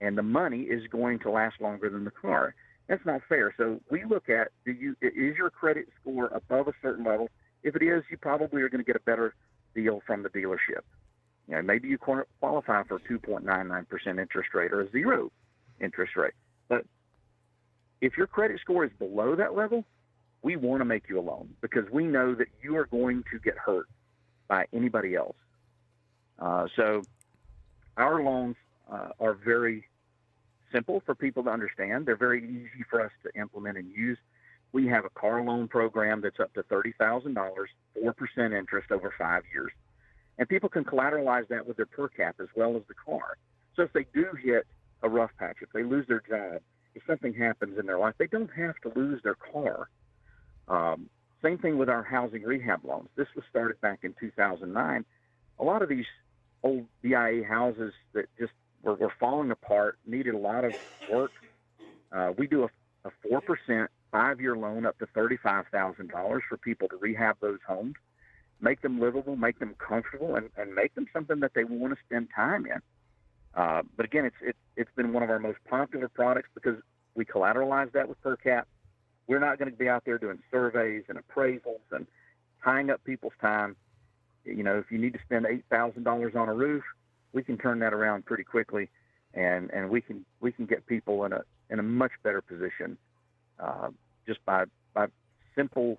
[0.00, 2.54] and the money is going to last longer than the car.
[2.88, 3.54] That's not fair.
[3.56, 7.28] So we look at do you is your credit score above a certain level?
[7.62, 9.34] If it is, you probably are going to get a better
[9.74, 10.82] deal from the dealership.
[11.48, 15.30] You know, maybe you qualify for a 2.99% interest rate or a zero
[15.80, 16.34] interest rate.
[16.68, 16.84] But
[18.00, 19.84] if your credit score is below that level,
[20.42, 23.38] we want to make you a loan because we know that you are going to
[23.38, 23.86] get hurt
[24.46, 25.36] by anybody else.
[26.38, 27.02] Uh, so
[27.96, 28.56] our loans
[28.90, 29.84] uh, are very
[30.72, 32.06] simple for people to understand.
[32.06, 34.18] They're very easy for us to implement and use.
[34.72, 39.72] We have a car loan program that's up to $30,000, 4% interest over five years.
[40.38, 43.38] And people can collateralize that with their per cap as well as the car.
[43.76, 44.66] So if they do hit
[45.02, 46.60] a rough patch, if they lose their job,
[46.94, 49.88] if something happens in their life, they don't have to lose their car.
[50.68, 51.08] Um,
[51.42, 53.08] same thing with our housing rehab loans.
[53.16, 55.04] This was started back in 2009.
[55.60, 56.06] A lot of these
[56.62, 60.74] old BIA houses that just were, were falling apart needed a lot of
[61.10, 61.32] work.
[62.12, 66.96] Uh, we do a, a 4% five year loan up to $35,000 for people to
[66.96, 67.94] rehab those homes,
[68.60, 72.00] make them livable, make them comfortable, and, and make them something that they want to
[72.06, 72.80] spend time in.
[73.54, 76.76] Uh, but again, it's, it, it's been one of our most popular products because
[77.14, 78.68] we collateralize that with per cap
[79.28, 82.06] we're not going to be out there doing surveys and appraisals and
[82.64, 83.76] tying up people's time.
[84.44, 86.82] You know, if you need to spend eight thousand dollars on a roof,
[87.32, 88.88] we can turn that around pretty quickly,
[89.34, 92.96] and and we can we can get people in a in a much better position
[93.60, 93.88] uh,
[94.26, 94.64] just by
[94.94, 95.06] by
[95.54, 95.98] simple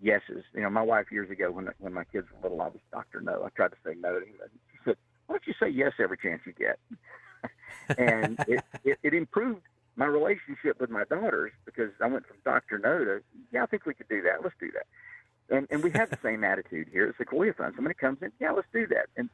[0.00, 0.44] yeses.
[0.54, 3.20] You know, my wife years ago when when my kids were little, I was Doctor
[3.20, 3.42] No.
[3.44, 4.34] I tried to say no to him,
[4.72, 6.78] she said, "Why don't you say yes every chance you get?"
[7.98, 9.62] and it, it, it improved
[9.96, 13.86] my relationship with my daughters because I went from Doctor No to yeah, I think
[13.86, 14.42] we could do that.
[14.42, 14.86] Let's do that.
[15.54, 17.74] And and we have the same attitude here It's at Sequoyah Fund.
[17.76, 19.06] Somebody comes in, yeah, let's do that.
[19.16, 19.28] And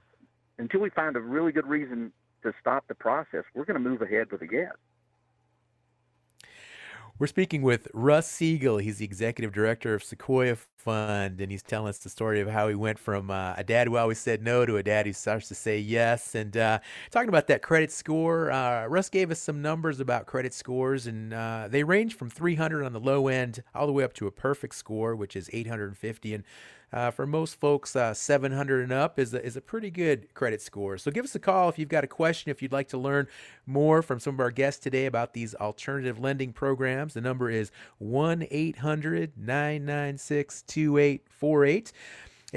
[0.59, 4.03] until we find a really good reason to stop the process, we're going to move
[4.03, 4.73] ahead with a yes.
[7.19, 8.83] We're speaking with Russ Seagle.
[8.83, 12.69] He's the executive director of Sequoyah Fund, and he's telling us the story of how
[12.69, 15.49] he went from uh, a dad who always said no to a dad who starts
[15.49, 16.35] to say yes.
[16.35, 20.53] And uh, talking about that credit score, uh, Russ gave us some numbers about credit
[20.53, 24.13] scores, and uh, they range from 300 on the low end all the way up
[24.13, 26.35] to a perfect score, which is 850.
[26.35, 26.45] And
[26.93, 30.63] uh, for most folks, uh, 700 and up is a, is a pretty good credit
[30.63, 30.97] score.
[30.99, 33.27] So give us a call if you've got a question, if you'd like to learn
[33.67, 37.15] more from some of our guests today about these alternative lending programs.
[37.15, 41.93] The number is 1 800 996 2848.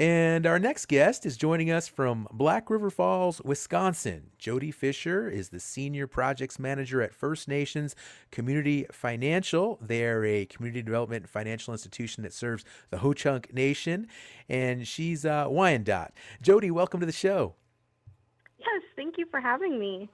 [0.00, 4.30] And our next guest is joining us from Black River Falls, Wisconsin.
[4.38, 7.94] Jody Fisher is the Senior Projects Manager at First Nations
[8.30, 9.78] Community Financial.
[9.78, 14.06] They're a community development financial institution that serves the Ho Chunk Nation,
[14.48, 16.14] and she's uh, Wyandotte.
[16.40, 17.52] Jody, welcome to the show.
[18.58, 20.08] Yes, thank you for having me.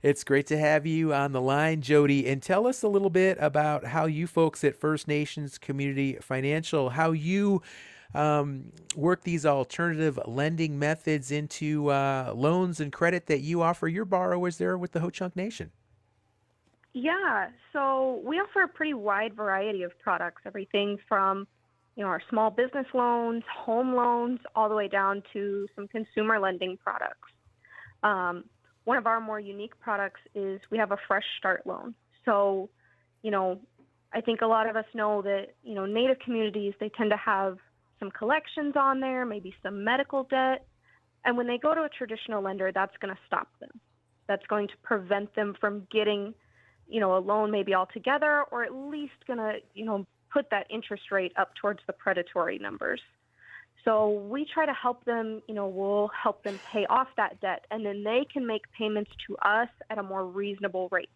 [0.00, 2.26] It's great to have you on the line, Jody.
[2.26, 6.88] And tell us a little bit about how you folks at First Nations Community Financial,
[6.88, 7.60] how you
[8.14, 14.04] um, work these alternative lending methods into uh, loans and credit that you offer your
[14.04, 15.70] borrowers there with the Ho Chunk Nation?
[16.92, 21.46] Yeah, so we offer a pretty wide variety of products, everything from
[21.94, 26.38] you know our small business loans, home loans, all the way down to some consumer
[26.38, 27.28] lending products.
[28.02, 28.44] Um,
[28.84, 31.94] one of our more unique products is we have a fresh start loan.
[32.24, 32.70] So,
[33.22, 33.60] you know,
[34.12, 37.16] I think a lot of us know that you know Native communities they tend to
[37.16, 37.58] have
[37.98, 40.66] some collections on there, maybe some medical debt.
[41.24, 43.80] And when they go to a traditional lender, that's going to stop them.
[44.28, 46.34] That's going to prevent them from getting,
[46.88, 50.66] you know, a loan maybe altogether, or at least going to, you know, put that
[50.70, 53.00] interest rate up towards the predatory numbers.
[53.84, 57.66] So we try to help them, you know, we'll help them pay off that debt,
[57.70, 61.08] and then they can make payments to us at a more reasonable rate.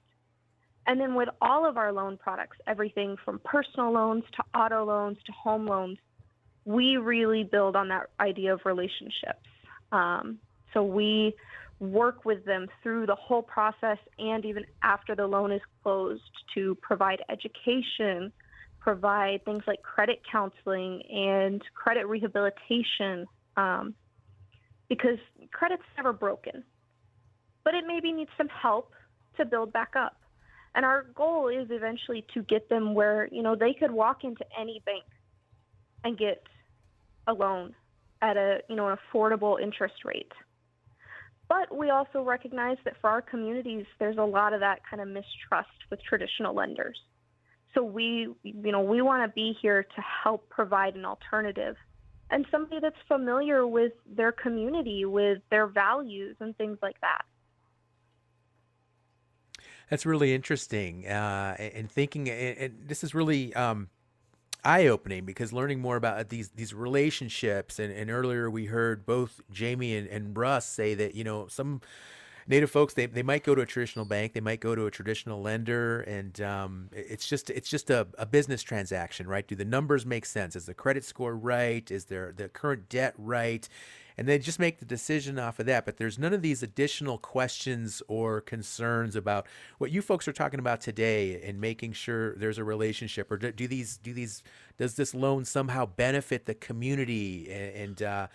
[0.86, 5.18] And then with all of our loan products, everything from personal loans to auto loans
[5.26, 5.98] to home loans,
[6.64, 9.46] we really build on that idea of relationships.
[9.92, 10.38] Um,
[10.72, 11.34] so we
[11.80, 16.22] work with them through the whole process and even after the loan is closed
[16.54, 18.30] to provide education,
[18.78, 23.94] provide things like credit counseling and credit rehabilitation um,
[24.88, 25.18] because
[25.52, 26.62] credit's never broken,
[27.64, 28.92] but it maybe needs some help
[29.38, 30.16] to build back up.
[30.74, 34.44] And our goal is eventually to get them where, you know, they could walk into
[34.58, 35.04] any bank
[36.04, 36.42] and get
[37.26, 37.74] a loan
[38.22, 40.32] at a you know an affordable interest rate.
[41.48, 45.08] But we also recognize that for our communities, there's a lot of that kind of
[45.08, 46.96] mistrust with traditional lenders.
[47.74, 51.76] So we, you know, we want to be here to help provide an alternative
[52.30, 57.22] and somebody that's familiar with their community, with their values and things like that.
[59.88, 61.06] That's really interesting.
[61.06, 63.88] Uh, and thinking, and this is really um,
[64.64, 69.40] eye opening because learning more about these these relationships and, and earlier we heard both
[69.50, 71.80] Jamie and, and Russ say that you know some
[72.46, 74.90] native folks they, they might go to a traditional bank they might go to a
[74.90, 79.46] traditional lender and um, it's just it's just a, a business transaction right?
[79.46, 80.56] Do the numbers make sense?
[80.56, 81.88] Is the credit score right?
[81.90, 83.68] Is there the current debt right
[84.16, 85.84] and they just make the decision off of that.
[85.84, 89.46] But there's none of these additional questions or concerns about
[89.78, 93.30] what you folks are talking about today and making sure there's a relationship.
[93.30, 94.42] Or do, do these do these
[94.78, 98.26] does this loan somehow benefit the community and, and uh,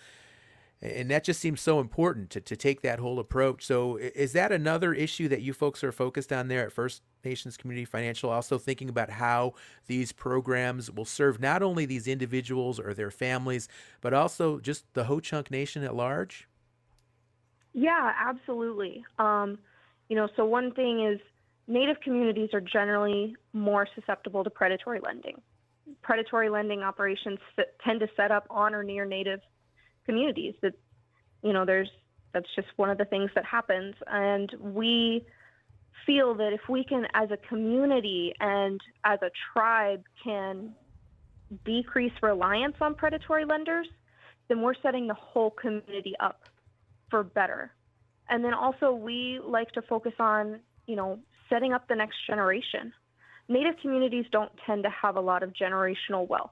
[0.82, 3.64] and that just seems so important to, to take that whole approach.
[3.64, 7.56] So, is that another issue that you folks are focused on there at First Nations
[7.56, 8.28] Community Financial?
[8.28, 9.54] Also, thinking about how
[9.86, 13.68] these programs will serve not only these individuals or their families,
[14.02, 16.46] but also just the Ho Chunk Nation at large?
[17.72, 19.04] Yeah, absolutely.
[19.18, 19.58] Um,
[20.08, 21.20] you know, so one thing is
[21.68, 25.40] Native communities are generally more susceptible to predatory lending.
[26.02, 27.38] Predatory lending operations
[27.84, 29.40] tend to set up on or near Native
[30.06, 30.74] communities that
[31.42, 31.90] you know there's
[32.32, 33.94] that's just one of the things that happens.
[34.06, 35.24] And we
[36.04, 40.74] feel that if we can as a community and as a tribe can
[41.64, 43.86] decrease reliance on predatory lenders
[44.48, 46.48] then we're setting the whole community up
[47.10, 47.72] for better.
[48.28, 52.92] And then also we like to focus on you know setting up the next generation.
[53.48, 56.50] Native communities don't tend to have a lot of generational wealth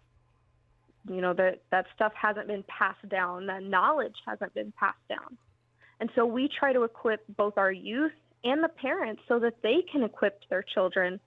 [1.09, 5.37] you know that that stuff hasn't been passed down that knowledge hasn't been passed down.
[6.01, 9.85] And so we try to equip both our youth and the parents so that they
[9.91, 11.21] can equip their children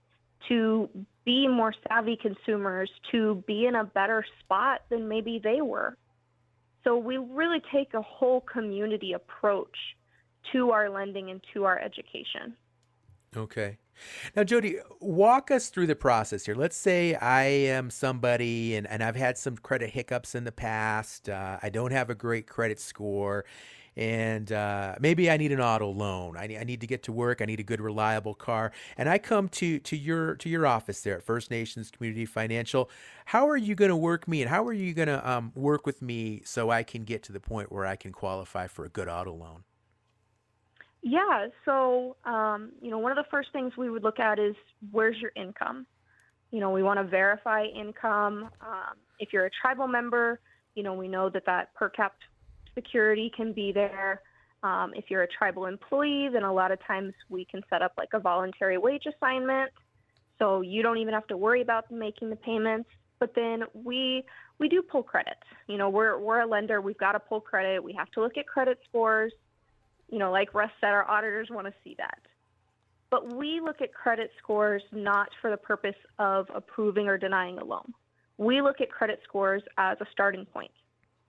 [0.49, 0.89] to
[1.25, 5.97] be more savvy consumers to be in a better spot than maybe they were.
[6.83, 9.75] So we really take a whole community approach
[10.51, 12.55] to our lending and to our education.
[13.35, 13.77] Okay
[14.35, 16.55] Now, Jody, walk us through the process here.
[16.55, 21.29] Let's say I am somebody and, and I've had some credit hiccups in the past.
[21.29, 23.45] Uh, I don't have a great credit score.
[23.95, 26.37] And uh, maybe I need an auto loan.
[26.37, 27.41] I need, I need to get to work.
[27.41, 28.71] I need a good, reliable car.
[28.95, 32.91] And I come to, to your to your office there at First Nations Community Financial.
[33.25, 35.87] How are you going to work me, and how are you going to um, work
[35.87, 38.89] with me so I can get to the point where I can qualify for a
[38.89, 39.63] good auto loan?
[41.01, 44.55] Yeah, so um, you know, one of the first things we would look at is
[44.91, 45.85] where's your income.
[46.51, 48.49] You know, we want to verify income.
[48.61, 50.39] Um, if you're a tribal member,
[50.75, 52.13] you know, we know that that per cap
[52.73, 54.21] security can be there.
[54.63, 57.93] Um, if you're a tribal employee, then a lot of times we can set up
[57.97, 59.71] like a voluntary wage assignment,
[60.39, 62.89] so you don't even have to worry about making the payments.
[63.19, 64.23] But then we
[64.59, 65.37] we do pull credit.
[65.67, 66.81] You know, we're we're a lender.
[66.81, 67.83] We've got to pull credit.
[67.83, 69.33] We have to look at credit scores
[70.09, 72.19] you know, like Russ said, our auditors want to see that.
[73.09, 77.63] But we look at credit scores not for the purpose of approving or denying a
[77.63, 77.93] loan.
[78.37, 80.71] We look at credit scores as a starting point.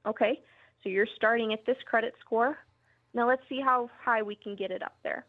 [0.07, 0.41] Okay,
[0.83, 2.59] so you're starting at this credit score.
[3.15, 5.25] Now let's see how high we can get it up there.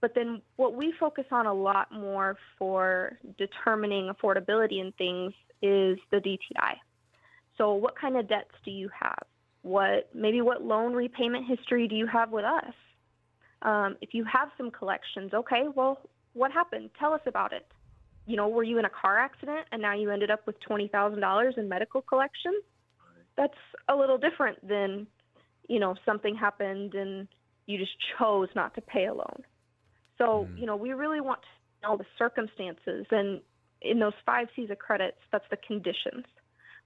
[0.00, 5.98] But then what we focus on a lot more for determining affordability and things is
[6.10, 6.74] the DTI.
[7.56, 9.22] So what kind of debts do you have?
[9.66, 12.72] What maybe what loan repayment history do you have with us?
[13.62, 16.00] Um, if you have some collections, okay, well,
[16.34, 16.90] what happened?
[17.00, 17.66] Tell us about it.
[18.26, 20.86] You know, were you in a car accident and now you ended up with twenty
[20.86, 22.62] thousand dollars in medical collections?
[23.36, 23.58] That's
[23.88, 25.08] a little different than,
[25.68, 27.26] you know, something happened and
[27.66, 29.42] you just chose not to pay a loan.
[30.16, 30.60] So, mm.
[30.60, 33.40] you know, we really want to know the circumstances and
[33.82, 36.24] in those five C's of credits, that's the conditions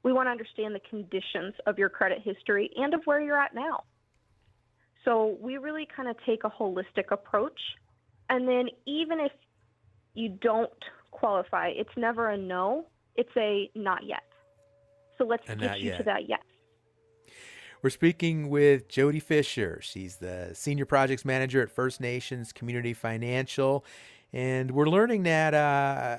[0.03, 3.55] we want to understand the conditions of your credit history and of where you're at
[3.55, 3.85] now.
[5.05, 7.59] So we really kind of take a holistic approach.
[8.29, 9.33] And then even if
[10.15, 10.71] you don't
[11.11, 12.87] qualify, it's never a no,
[13.17, 14.23] it's a not yet.
[15.19, 15.99] So let's and get you yet.
[15.99, 16.41] to that yes.
[17.83, 19.81] We're speaking with Jody Fisher.
[19.83, 23.85] She's the Senior Projects Manager at First Nations Community Financial.
[24.33, 26.19] And we're learning that uh,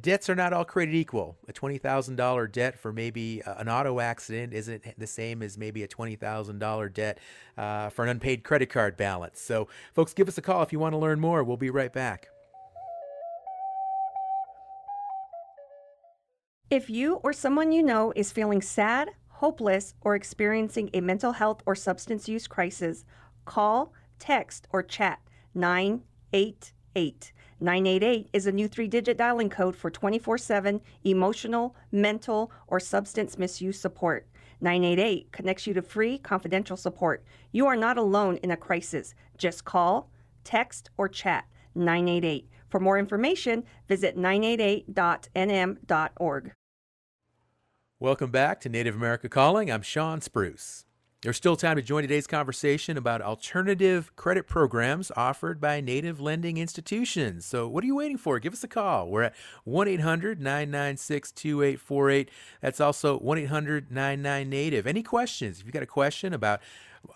[0.00, 1.36] debts are not all created equal.
[1.48, 6.92] A $20,000 debt for maybe an auto accident isn't the same as maybe a $20,000
[6.92, 7.18] debt
[7.56, 9.40] uh, for an unpaid credit card balance.
[9.40, 11.42] So, folks, give us a call if you want to learn more.
[11.44, 12.28] We'll be right back.
[16.70, 21.62] If you or someone you know is feeling sad, hopeless, or experiencing a mental health
[21.66, 23.04] or substance use crisis,
[23.44, 25.18] call, text, or chat
[25.54, 32.80] 988 988 is a new three digit dialing code for 24 7 emotional, mental, or
[32.80, 34.26] substance misuse support.
[34.62, 37.24] 988 connects you to free, confidential support.
[37.52, 39.14] You are not alone in a crisis.
[39.36, 40.10] Just call,
[40.44, 41.44] text, or chat
[41.74, 42.48] 988.
[42.68, 46.52] For more information, visit 988.nm.org.
[47.98, 49.70] Welcome back to Native America Calling.
[49.70, 50.86] I'm Shawn Spruce.
[51.22, 56.56] There's still time to join today's conversation about alternative credit programs offered by native lending
[56.56, 57.44] institutions.
[57.44, 58.38] So, what are you waiting for?
[58.38, 59.10] Give us a call.
[59.10, 62.30] We're at 1 800 996 2848.
[62.62, 64.86] That's also 1 800 99 Native.
[64.86, 65.60] Any questions?
[65.60, 66.62] If you've got a question about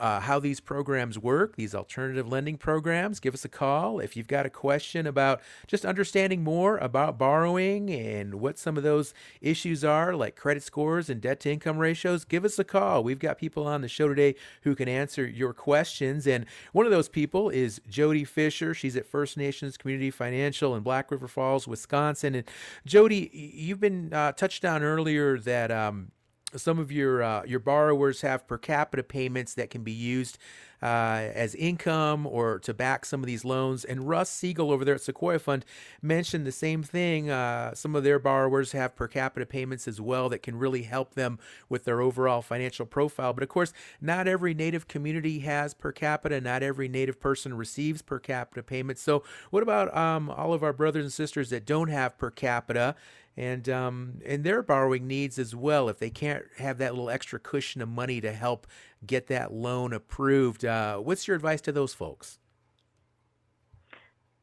[0.01, 4.01] uh, how these programs work, these alternative lending programs, give us a call.
[4.01, 8.83] If you've got a question about just understanding more about borrowing and what some of
[8.83, 13.05] those issues are, like credit scores and debt to income ratios, give us a call.
[13.05, 16.27] We've got people on the show today who can answer your questions.
[16.27, 18.75] And one of those people is Jody Fisher.
[18.75, 22.35] She's at First Nations Community Financial in Black River Falls, Wisconsin.
[22.35, 22.49] And
[22.87, 25.71] Jody, you've been uh, touched on earlier that.
[25.71, 26.11] Um,
[26.57, 30.39] some of your uh, your borrowers have per capita payments that can be used
[30.85, 33.85] uh, as income or to back some of these loans.
[33.87, 35.65] And Russ Seagle over there at Sequoyah Fund
[36.03, 37.31] mentioned the same thing.
[37.31, 41.15] Uh, some of their borrowers have per capita payments as well that can really help
[41.15, 41.39] them
[41.71, 43.33] with their overall financial profile.
[43.33, 46.39] But of course, not every Native community has per capita.
[46.41, 49.01] Not every Native person receives per capita payments.
[49.01, 52.95] So, what about um, all of our brothers and sisters that don't have per capita?
[53.37, 55.89] And um, and their borrowing needs as well.
[55.89, 58.67] If they can't have that little extra cushion of money to help
[59.05, 62.39] get that loan approved, uh, what's your advice to those folks?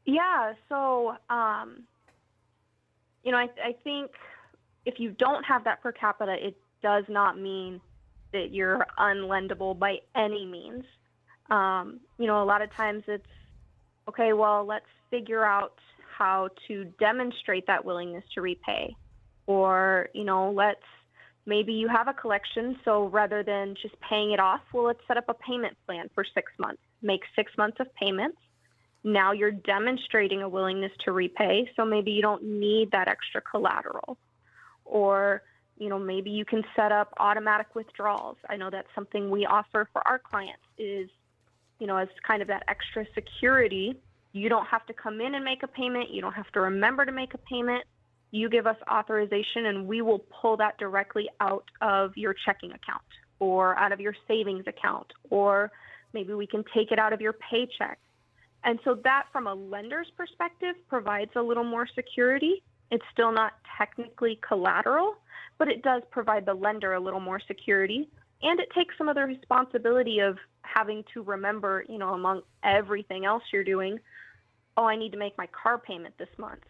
[0.04, 1.84] Yeah, so um,
[3.22, 4.10] you know, I, I think
[4.84, 7.80] if you don't have that per capita, it does not mean
[8.32, 10.84] that you're unlendable by any means.
[11.50, 13.26] Um, you know, a lot of times it's
[14.08, 14.32] okay.
[14.32, 15.74] Well, let's figure out
[16.16, 18.94] how to demonstrate that willingness to repay.
[19.46, 20.80] Or, you know, let's
[21.46, 25.16] maybe you have a collection, so rather than just paying it off, well, let's set
[25.16, 26.82] up a payment plan for six months.
[27.02, 28.38] Make six months of payments.
[29.04, 34.16] Now you're demonstrating a willingness to repay, so maybe you don't need that extra collateral.
[34.84, 35.42] Or,
[35.76, 38.36] you know, maybe you can set up automatic withdrawals.
[38.48, 41.10] I know that's something we offer for our clients is,
[41.80, 43.96] you know, as kind of that extra security.
[44.32, 46.10] You don't have to come in and make a payment.
[46.10, 47.84] You don't have to remember to make a payment.
[48.30, 53.02] You give us authorization and we will pull that directly out of your checking account
[53.40, 55.70] or out of your savings account, or
[56.14, 57.98] maybe we can take it out of your paycheck.
[58.64, 62.62] And so that, from a lender's perspective, provides a little more security.
[62.90, 65.16] It's still not technically collateral,
[65.58, 68.08] but it does provide the lender a little more security.
[68.42, 73.24] And it takes some of the responsibility of having to remember, you know, among everything
[73.24, 73.98] else you're doing,
[74.76, 76.62] oh, I need to make my car payment this month.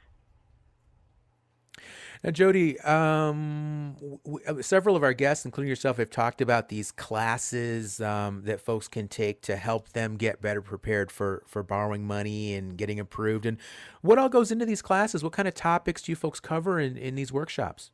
[2.23, 6.93] Now, Jody, um, w- uh, several of our guests, including yourself, have talked about these
[6.93, 12.07] classes um, that folks can take to help them get better prepared for, for borrowing
[12.07, 13.45] money and getting approved.
[13.45, 13.59] And
[14.03, 15.25] what all goes into these classes?
[15.25, 17.91] What kind of topics do you folks cover in, in these workshops?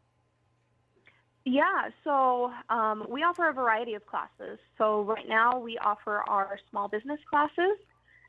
[1.46, 4.58] Yeah, so um, we offer a variety of classes.
[4.76, 7.78] So right now we offer our small business classes,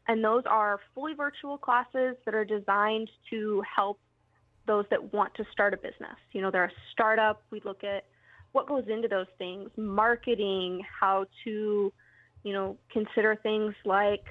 [0.10, 4.00] and those are fully virtual classes that are designed to help
[4.66, 6.18] those that want to start a business.
[6.32, 7.44] You know, they're a startup.
[7.52, 8.06] We look at
[8.52, 11.94] what goes into those things, marketing, how to,
[12.44, 14.26] you know, consider things like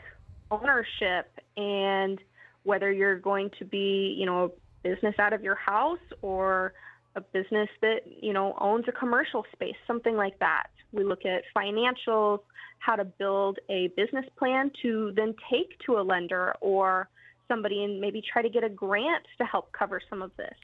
[0.51, 2.18] ownership and
[2.64, 6.72] whether you're going to be, you know, a business out of your house or
[7.14, 10.66] a business that, you know, owns a commercial space, something like that.
[10.93, 12.41] We look at financials,
[12.78, 17.09] how to build a business plan to then take to a lender or
[17.49, 20.55] somebody and maybe try to get a grant to help cover some of this.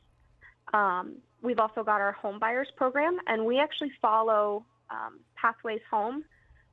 [0.73, 6.25] Um, we've also got our home buyers program, and we actually follow um, Pathways Home,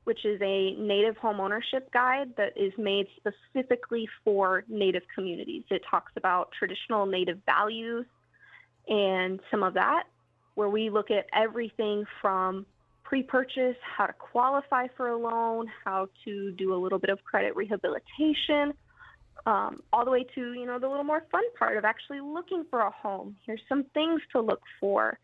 [0.04, 5.62] which is a native home ownership guide that is made specifically for native communities.
[5.70, 8.06] It talks about traditional native values
[8.88, 10.04] and some of that,
[10.54, 12.66] where we look at everything from
[13.12, 17.22] pre purchase, how to qualify for a loan, how to do a little bit of
[17.24, 18.72] credit rehabilitation,
[19.44, 22.64] um, all the way to you know the little more fun part of actually looking
[22.70, 23.36] for a home.
[23.44, 25.18] Here's some things to look for,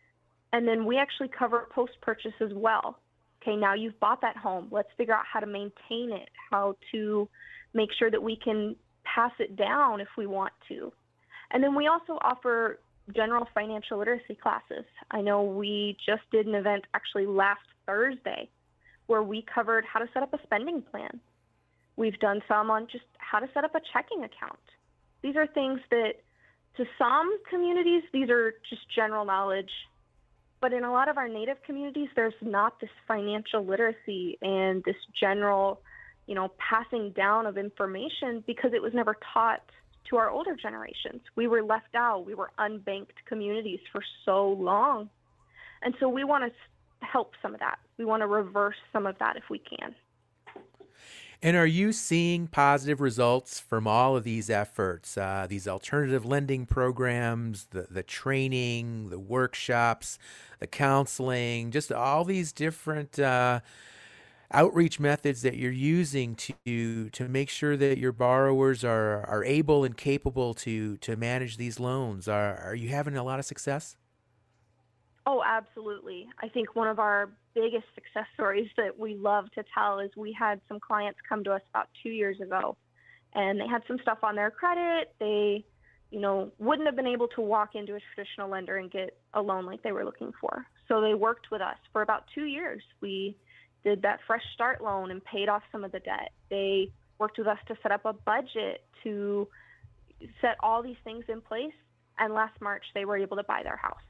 [0.53, 2.99] and then we actually cover post purchase as well.
[3.41, 4.67] Okay, now you've bought that home.
[4.69, 7.27] Let's figure out how to maintain it, how to
[7.73, 10.93] make sure that we can pass it down if we want to.
[11.49, 12.77] And then we also offer
[13.15, 14.85] general financial literacy classes.
[15.09, 18.49] I know we just did an event actually last Thursday
[19.07, 21.19] where we covered how to set up a spending plan
[21.99, 24.57] We've done some on just how to set up a checking account.
[25.21, 26.13] These are things that,
[26.77, 29.69] to some communities, these are just general knowledge.
[30.61, 34.95] But in a lot of our native communities, there's not this financial literacy and this
[35.19, 35.81] general,
[36.25, 39.61] you know, passing down of information because it was never taught
[40.09, 41.19] to our older generations.
[41.35, 42.25] We were left out.
[42.25, 45.09] We were unbanked communities for so long.
[45.81, 46.51] And so we want to
[47.01, 47.79] help some of that.
[47.97, 49.95] We want to reverse some of that if we can.
[51.41, 56.65] And are you seeing positive results from all of these efforts, uh, these alternative lending
[56.65, 60.19] programs, the, the training, the workshops,
[60.59, 63.61] the counseling, just all these different uh,
[64.51, 69.85] outreach methods that you're using to to make sure that your borrowers are are able
[69.85, 72.27] and capable to to manage these loans?
[72.27, 73.95] Are are you having a lot of success?
[75.25, 76.27] Oh, absolutely.
[76.41, 80.33] I think one of our biggest success stories that we love to tell is we
[80.37, 82.77] had some clients come to us about two years ago
[83.33, 85.13] and they had some stuff on their credit.
[85.19, 85.65] They,
[86.09, 89.41] you know, wouldn't have been able to walk into a traditional lender and get a
[89.41, 90.65] loan like they were looking for.
[90.87, 92.81] So they worked with us for about two years.
[93.01, 93.37] We
[93.83, 96.31] did that fresh start loan and paid off some of the debt.
[96.49, 99.47] They worked with us to set up a budget to
[100.41, 101.73] set all these things in place.
[102.17, 104.01] And last March, they were able to buy their house.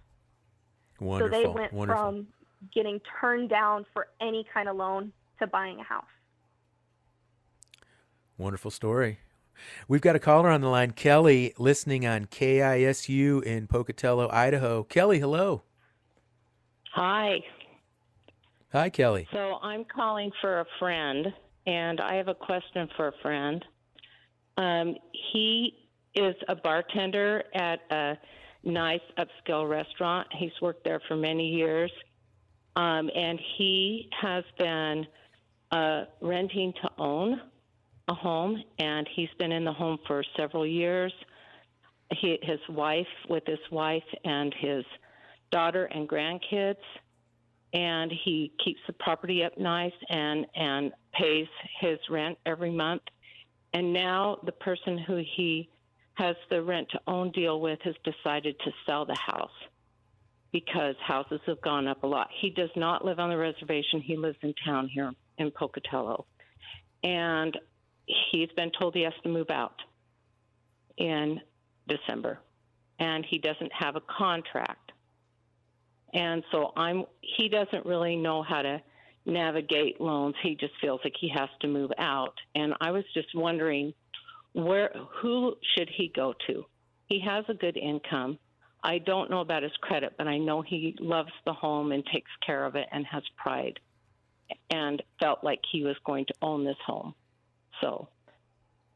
[0.99, 1.37] Wonderful.
[1.37, 2.03] So they went Wonderful.
[2.03, 2.27] from
[2.73, 6.05] getting turned down for any kind of loan to buying a house.
[8.37, 9.19] Wonderful story.
[9.87, 14.83] We've got a caller on the line, Kelly, listening on KISU in Pocatello, Idaho.
[14.83, 15.63] Kelly, hello.
[16.93, 17.39] Hi.
[18.71, 19.27] Hi, Kelly.
[19.33, 21.27] So I'm calling for a friend,
[21.65, 23.65] and I have a question for a friend.
[24.57, 24.95] Um,
[25.31, 25.75] he
[26.15, 28.17] is a bartender at a
[28.63, 30.27] nice upscale restaurant.
[30.37, 31.91] He's worked there for many years,
[32.75, 35.05] um, and he has been
[35.71, 37.41] uh, renting to own
[38.07, 41.13] a home, and he's been in the home for several years.
[42.11, 44.83] He, his wife, with his wife and his
[45.51, 46.75] daughter and grandkids,
[47.73, 51.47] and he keeps the property up nice and and pays
[51.79, 53.03] his rent every month.
[53.73, 55.69] And now the person who he
[56.19, 59.49] has the rent to own deal with has decided to sell the house
[60.51, 62.27] because houses have gone up a lot.
[62.41, 66.25] He does not live on the reservation, he lives in town here in Pocatello.
[67.03, 67.57] And
[68.05, 69.75] he's been told he has to move out
[70.97, 71.39] in
[71.87, 72.39] December.
[72.99, 74.91] And he doesn't have a contract.
[76.13, 78.81] And so I'm he doesn't really know how to
[79.25, 80.35] navigate loans.
[80.43, 82.33] He just feels like he has to move out.
[82.55, 83.93] And I was just wondering
[84.53, 84.91] where
[85.21, 86.65] who should he go to?
[87.07, 88.37] He has a good income.
[88.83, 92.31] I don't know about his credit, but I know he loves the home and takes
[92.45, 93.79] care of it and has pride
[94.69, 97.13] and felt like he was going to own this home.
[97.81, 98.07] So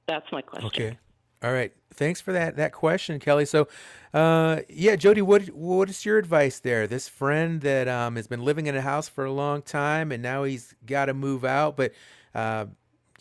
[0.07, 0.67] that's my question.
[0.67, 0.97] Okay.
[1.43, 1.73] All right.
[1.93, 3.45] Thanks for that that question, Kelly.
[3.45, 3.67] So,
[4.13, 6.87] uh, yeah, Jody, what what is your advice there?
[6.87, 10.23] This friend that um, has been living in a house for a long time and
[10.23, 11.91] now he's got to move out, but
[12.33, 12.67] uh,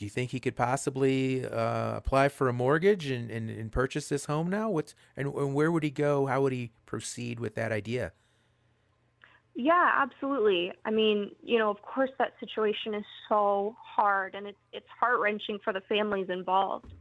[0.02, 4.08] do you think he could possibly uh, apply for a mortgage and, and, and, purchase
[4.08, 4.68] this home now?
[4.68, 6.26] What's and, and where would he go?
[6.26, 8.10] How would he proceed with that idea?
[9.54, 10.72] Yeah, absolutely.
[10.84, 15.20] I mean, you know, of course, that situation is so hard, and it's it's heart
[15.20, 16.92] wrenching for the families involved.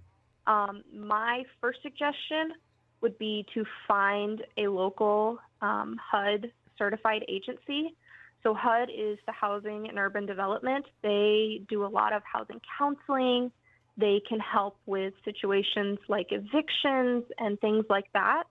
[0.45, 2.53] Um, my first suggestion
[3.01, 7.95] would be to find a local um, HUD certified agency.
[8.43, 10.85] So, HUD is the Housing and Urban Development.
[11.03, 13.51] They do a lot of housing counseling.
[13.97, 18.43] They can help with situations like evictions and things like that.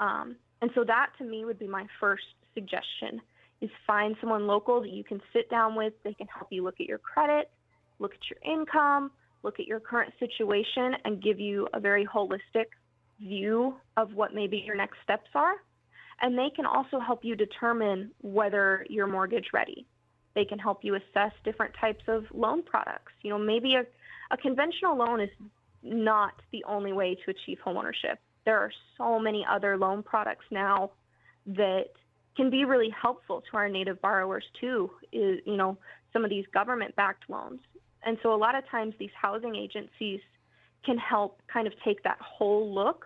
[0.00, 3.20] Um, and so, that to me would be my first suggestion
[3.60, 5.94] is find someone local that you can sit down with.
[6.04, 7.50] They can help you look at your credit,
[7.98, 9.10] look at your income,
[9.42, 12.66] look at your current situation and give you a very holistic
[13.18, 15.54] view of what maybe your next steps are.
[16.20, 19.86] And they can also help you determine whether you're mortgage ready.
[20.34, 23.12] They can help you assess different types of loan products.
[23.22, 23.84] You know, maybe a,
[24.32, 25.30] a conventional loan is
[25.82, 28.16] not the only way to achieve homeownership.
[28.44, 30.90] There are so many other loan products now
[31.46, 31.86] that
[32.36, 34.90] can be really helpful to our native borrowers too.
[35.12, 35.78] Is, you know,
[36.12, 37.60] some of these government backed loans.
[38.04, 40.20] And so a lot of times these housing agencies
[40.84, 43.04] can help kind of take that whole look.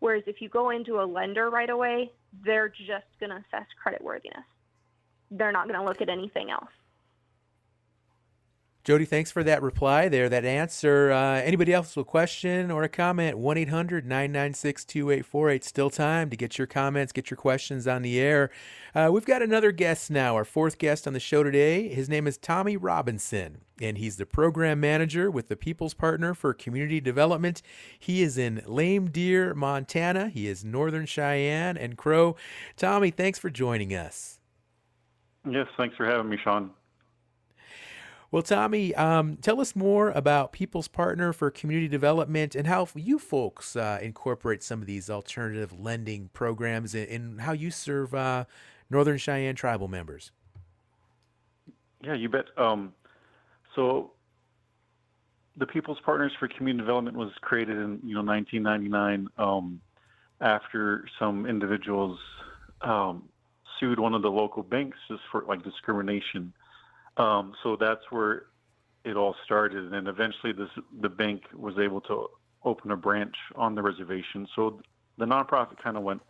[0.00, 2.10] Whereas if you go into a lender right away,
[2.44, 4.44] they're just going to assess credit worthiness.
[5.30, 6.70] They're not going to look at anything else.
[8.84, 11.12] Jody, thanks for that reply there, that answer.
[11.12, 13.38] Uh, anybody else with a question or a comment?
[13.38, 15.64] 1 800 996 2848.
[15.64, 18.50] Still time to get your comments, get your questions on the air.
[18.92, 21.86] Uh, we've got another guest now, our fourth guest on the show today.
[21.90, 26.52] His name is Tommy Robinson, and he's the program manager with the People's Partner for
[26.52, 27.62] Community Development.
[27.96, 30.28] He is in Lame Deer, Montana.
[30.28, 32.34] He is Northern Cheyenne and Crow.
[32.76, 34.40] Tommy, thanks for joining us.
[35.48, 36.72] Yes, thanks for having me, Shawn.
[38.32, 43.18] Well, Tommy, um, tell us more about People's Partner for Community Development and how you
[43.18, 48.46] folks uh, incorporate some of these alternative lending programs and, how you serve uh,
[48.88, 50.32] Northern Cheyenne tribal members.
[52.02, 52.46] Yeah, you bet.
[52.56, 52.94] Um,
[53.76, 54.12] so,
[55.58, 59.78] the People's Partners for Community Development was created in you know 1999 um,
[60.40, 62.18] after some individuals
[62.80, 63.28] um,
[63.78, 66.54] sued one of the local banks just for like discrimination
[67.16, 68.46] um, so that's where
[69.04, 70.68] it all started, and eventually this,
[71.00, 72.28] the bank was able to
[72.64, 74.46] open a branch on the reservation.
[74.54, 74.80] So
[75.18, 76.22] the nonprofit kind of went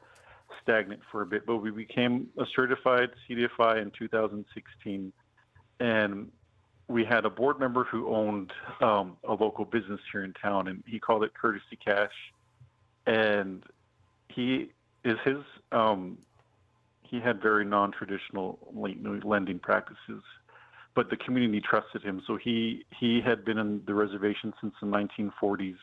[0.62, 5.12] stagnant for a bit, but we became a certified CDFI in 2016,
[5.80, 6.32] and
[6.88, 10.82] we had a board member who owned um, a local business here in town, and
[10.86, 12.12] he called it Courtesy Cash,
[13.06, 13.62] and
[14.28, 14.70] he
[15.04, 15.38] is his
[15.70, 16.18] um,
[17.02, 20.22] he had very non-traditional lending practices
[20.94, 22.22] but the community trusted him.
[22.26, 25.76] So he he had been in the reservation since the 1940s.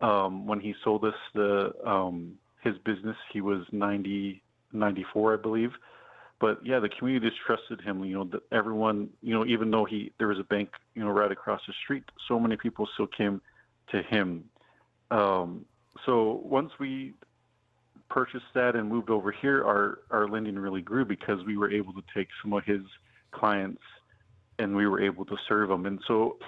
[0.00, 5.72] Um, when he sold us the um, his business, he was 90 94, I believe.
[6.40, 8.04] But yeah, the community just trusted him.
[8.04, 11.10] You know, that everyone, you know, even though he there was a bank, you know,
[11.10, 13.40] right across the street, so many people still came
[13.90, 14.44] to him.
[15.10, 15.64] Um,
[16.06, 17.14] so once we
[18.08, 21.92] purchased that and moved over here, our our lending really grew because we were able
[21.94, 22.82] to take some of his
[23.32, 23.82] clients
[24.58, 25.86] and we were able to serve them.
[25.86, 26.38] And so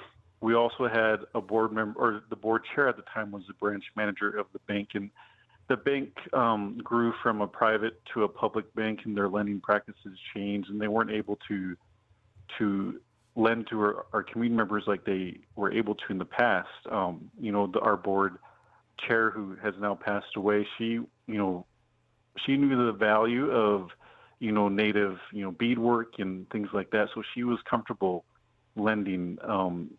[0.41, 3.55] we also had a board member, or the board chair at the time was the
[3.55, 4.91] branch manager of the bank.
[4.95, 5.11] And
[5.69, 10.19] the bank um, grew from a private to a public bank, and their lending practices
[10.35, 11.77] changed, and they weren't able to
[12.59, 13.01] to
[13.37, 16.69] lend to our, our community members like they were able to in the past.
[16.91, 18.39] Um, you know, the, our board
[19.07, 21.65] chair, who has now passed away, she, you know,
[22.45, 23.91] she knew the value of
[24.41, 27.09] you know, native, you know, beadwork and things like that.
[27.15, 28.25] So she was comfortable
[28.75, 29.91] lending um,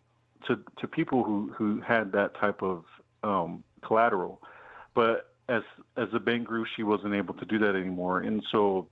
[0.46, 2.84] to to people who who had that type of
[3.22, 4.42] um, collateral.
[4.94, 5.62] But as
[5.96, 8.88] as the bank grew, she wasn't able to do that anymore, and so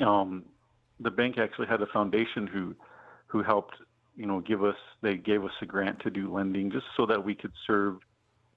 [0.00, 0.44] um,
[1.00, 2.74] the bank actually had a foundation who
[3.26, 3.76] who helped
[4.16, 7.22] you know give us they gave us a grant to do lending just so that
[7.22, 7.98] we could serve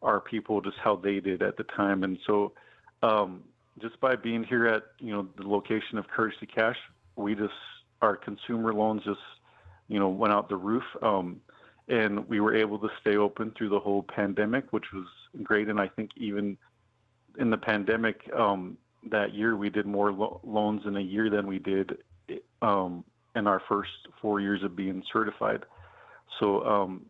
[0.01, 2.53] our people just how they did at the time, and so.
[3.01, 3.43] Um,
[3.81, 6.77] just by being here at you know the location of Courtesy Cash,
[7.15, 7.53] we just
[8.01, 9.19] our consumer loans just
[9.87, 11.41] you know went out the roof, um,
[11.87, 15.05] and we were able to stay open through the whole pandemic, which was
[15.43, 15.67] great.
[15.69, 16.57] And I think even
[17.37, 18.77] in the pandemic um,
[19.09, 21.97] that year, we did more lo- loans in a year than we did
[22.61, 23.03] um,
[23.35, 25.63] in our first four years of being certified.
[26.39, 27.05] So um,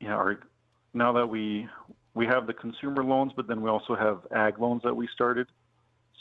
[0.00, 0.40] yeah, our,
[0.94, 1.68] now that we
[2.14, 5.46] we have the consumer loans, but then we also have ag loans that we started.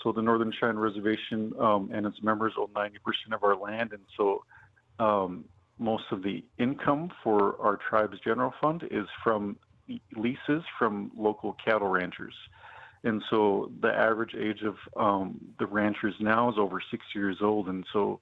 [0.02, 2.92] So the Northern Cheyenne Reservation um, and its members own 90%
[3.34, 4.44] of our land, and so
[5.00, 5.46] um,
[5.78, 9.58] most of the income for our tribe's general fund is from
[10.16, 12.36] leases from local cattle ranchers.
[13.04, 17.68] And so the average age of um, the ranchers now is over six years old,
[17.68, 18.20] and so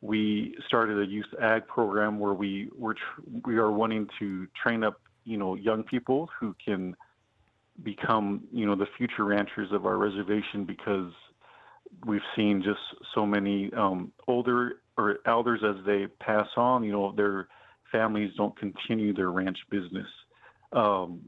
[0.00, 4.84] we started a youth ag program where we were tr- we are wanting to train
[4.84, 6.96] up you know young people who can
[7.82, 11.12] become you know the future ranchers of our reservation because
[12.06, 12.80] we've seen just
[13.14, 17.48] so many um, older or elders as they pass on you know their
[17.92, 20.06] families don't continue their ranch business.
[20.72, 21.20] Um,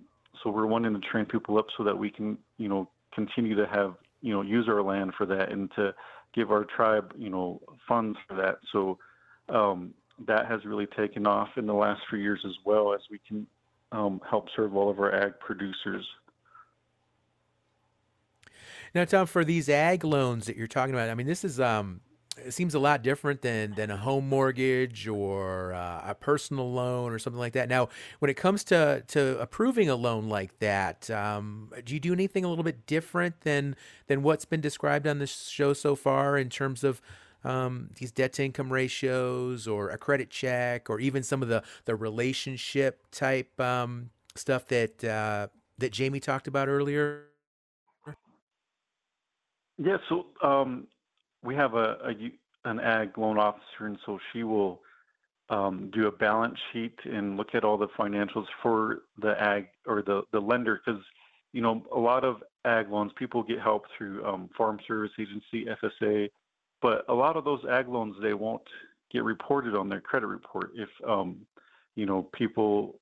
[0.43, 3.67] so we're wanting to train people up so that we can you know continue to
[3.67, 5.95] have you know use our land for that and to
[6.35, 8.59] give our tribe you know funds for that.
[8.73, 8.99] So
[9.49, 9.95] um,
[10.27, 13.47] that has really taken off in the last few years as well as we can
[13.93, 16.05] um, help serve all of our ag producers
[18.99, 22.01] now, Tom, for these ag loans that you're talking about, I mean, this is um,
[22.37, 27.13] it seems a lot different than than a home mortgage or uh, a personal loan
[27.13, 27.69] or something like that.
[27.69, 32.13] Now, when it comes to to approving a loan like that, um, do you do
[32.13, 33.77] anything a little bit different than
[34.09, 37.01] than what's been described on this show so far in terms of
[37.45, 41.63] um, these debt to income ratios or a credit check or even some of the
[41.85, 45.47] the relationship type um, stuff that uh,
[45.79, 47.29] that Jamie talked about earlier?
[49.79, 50.89] Yeah, so um,
[51.43, 54.81] we have a, a, an ag loan officer, and so she will
[55.51, 60.03] um, do a balance sheet and look at all the financials for the ag or
[60.03, 61.01] the the lender because
[61.53, 65.67] you know a lot of ag loans people get help through um, Farm Service Agency
[65.83, 66.29] FSA,
[66.83, 68.63] but a lot of those ag loans they won't
[69.11, 71.47] get reported on their credit report if um,
[71.95, 73.01] you know people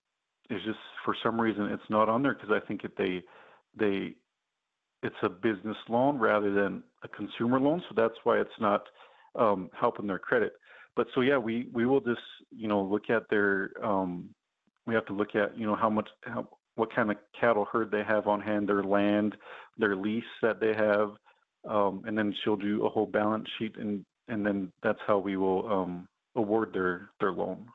[0.51, 3.23] is just for some reason it's not on there because I think if they
[3.77, 4.15] they
[5.07, 8.83] it's a business loan rather than a consumer loan, so that's why it's not
[9.37, 10.55] um, helping their credit.
[10.97, 14.31] But so yeah, we we will just you know look at their um,
[14.87, 17.91] we have to look at you know how much how, what kind of cattle herd
[17.91, 19.37] they have on hand, their land,
[19.79, 21.13] their lease that they have,
[21.69, 25.37] um, and then she'll do a whole balance sheet and and then that's how we
[25.37, 27.67] will um, award their their loan.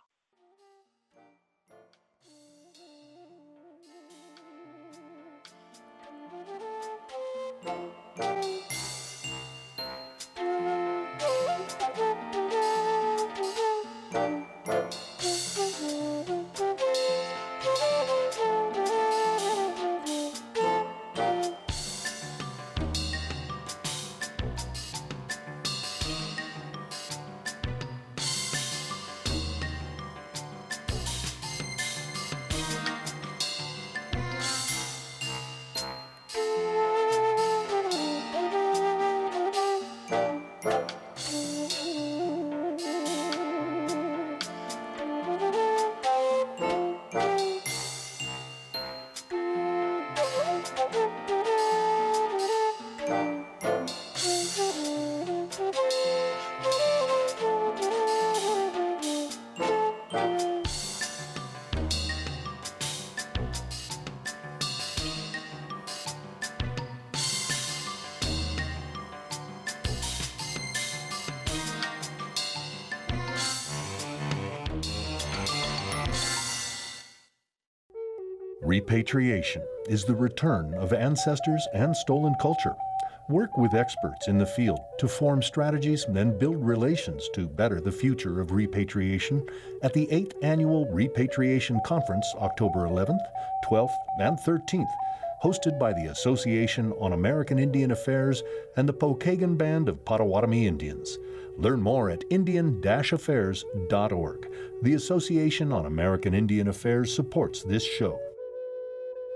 [78.71, 82.73] Repatriation is the return of ancestors and stolen culture.
[83.27, 87.91] Work with experts in the field to form strategies and build relations to better the
[87.91, 89.45] future of repatriation
[89.83, 93.19] at the 8th Annual Repatriation Conference, October 11th,
[93.69, 94.87] 12th, and 13th,
[95.43, 98.41] hosted by the Association on American Indian Affairs
[98.77, 101.17] and the Pokagon Band of Potawatomi Indians.
[101.57, 104.47] Learn more at Indian-Affairs.org.
[104.81, 108.17] The Association on American Indian Affairs supports this show.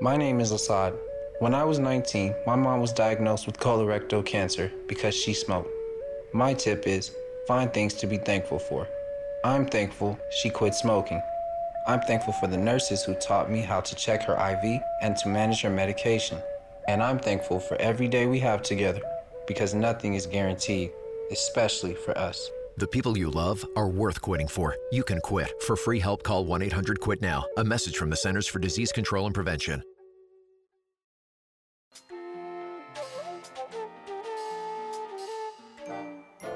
[0.02, 0.94] My name is Assad.
[1.40, 5.70] When I was 19, my mom was diagnosed with colorectal cancer because she smoked.
[6.34, 7.12] My tip is
[7.48, 8.90] find things to be thankful for.
[9.46, 11.22] I'm thankful she quit smoking.
[11.88, 15.30] I'm thankful for the nurses who taught me how to check her IV and to
[15.30, 16.40] manage her medication.
[16.90, 19.02] And I'm thankful for every day we have together
[19.48, 20.92] because nothing is guaranteed,
[21.32, 22.50] especially for us.
[22.78, 24.76] The people you love are worth quitting for.
[24.92, 25.64] You can quit.
[25.64, 27.46] For free help, call 1 800 QUIT NOW.
[27.56, 29.82] A message from the Centers for Disease Control and Prevention.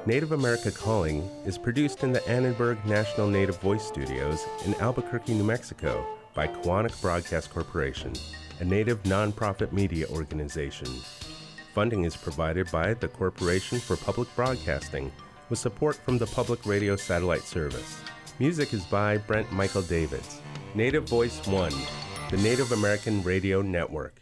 [0.04, 5.44] Native America Calling is produced in the Annenberg National Native Voice Studios in Albuquerque, New
[5.44, 8.12] Mexico by Koahnic Broadcast Corporation,
[8.60, 10.88] a native nonprofit media organization.
[11.74, 15.10] Funding is provided by the Corporation for Public Broadcasting
[15.50, 18.00] with support from the Public Radio Satellite Service.
[18.38, 20.40] Music is by Brent Michael Davids.
[20.74, 21.74] Native Voice One,
[22.30, 24.19] the Native American Radio Network.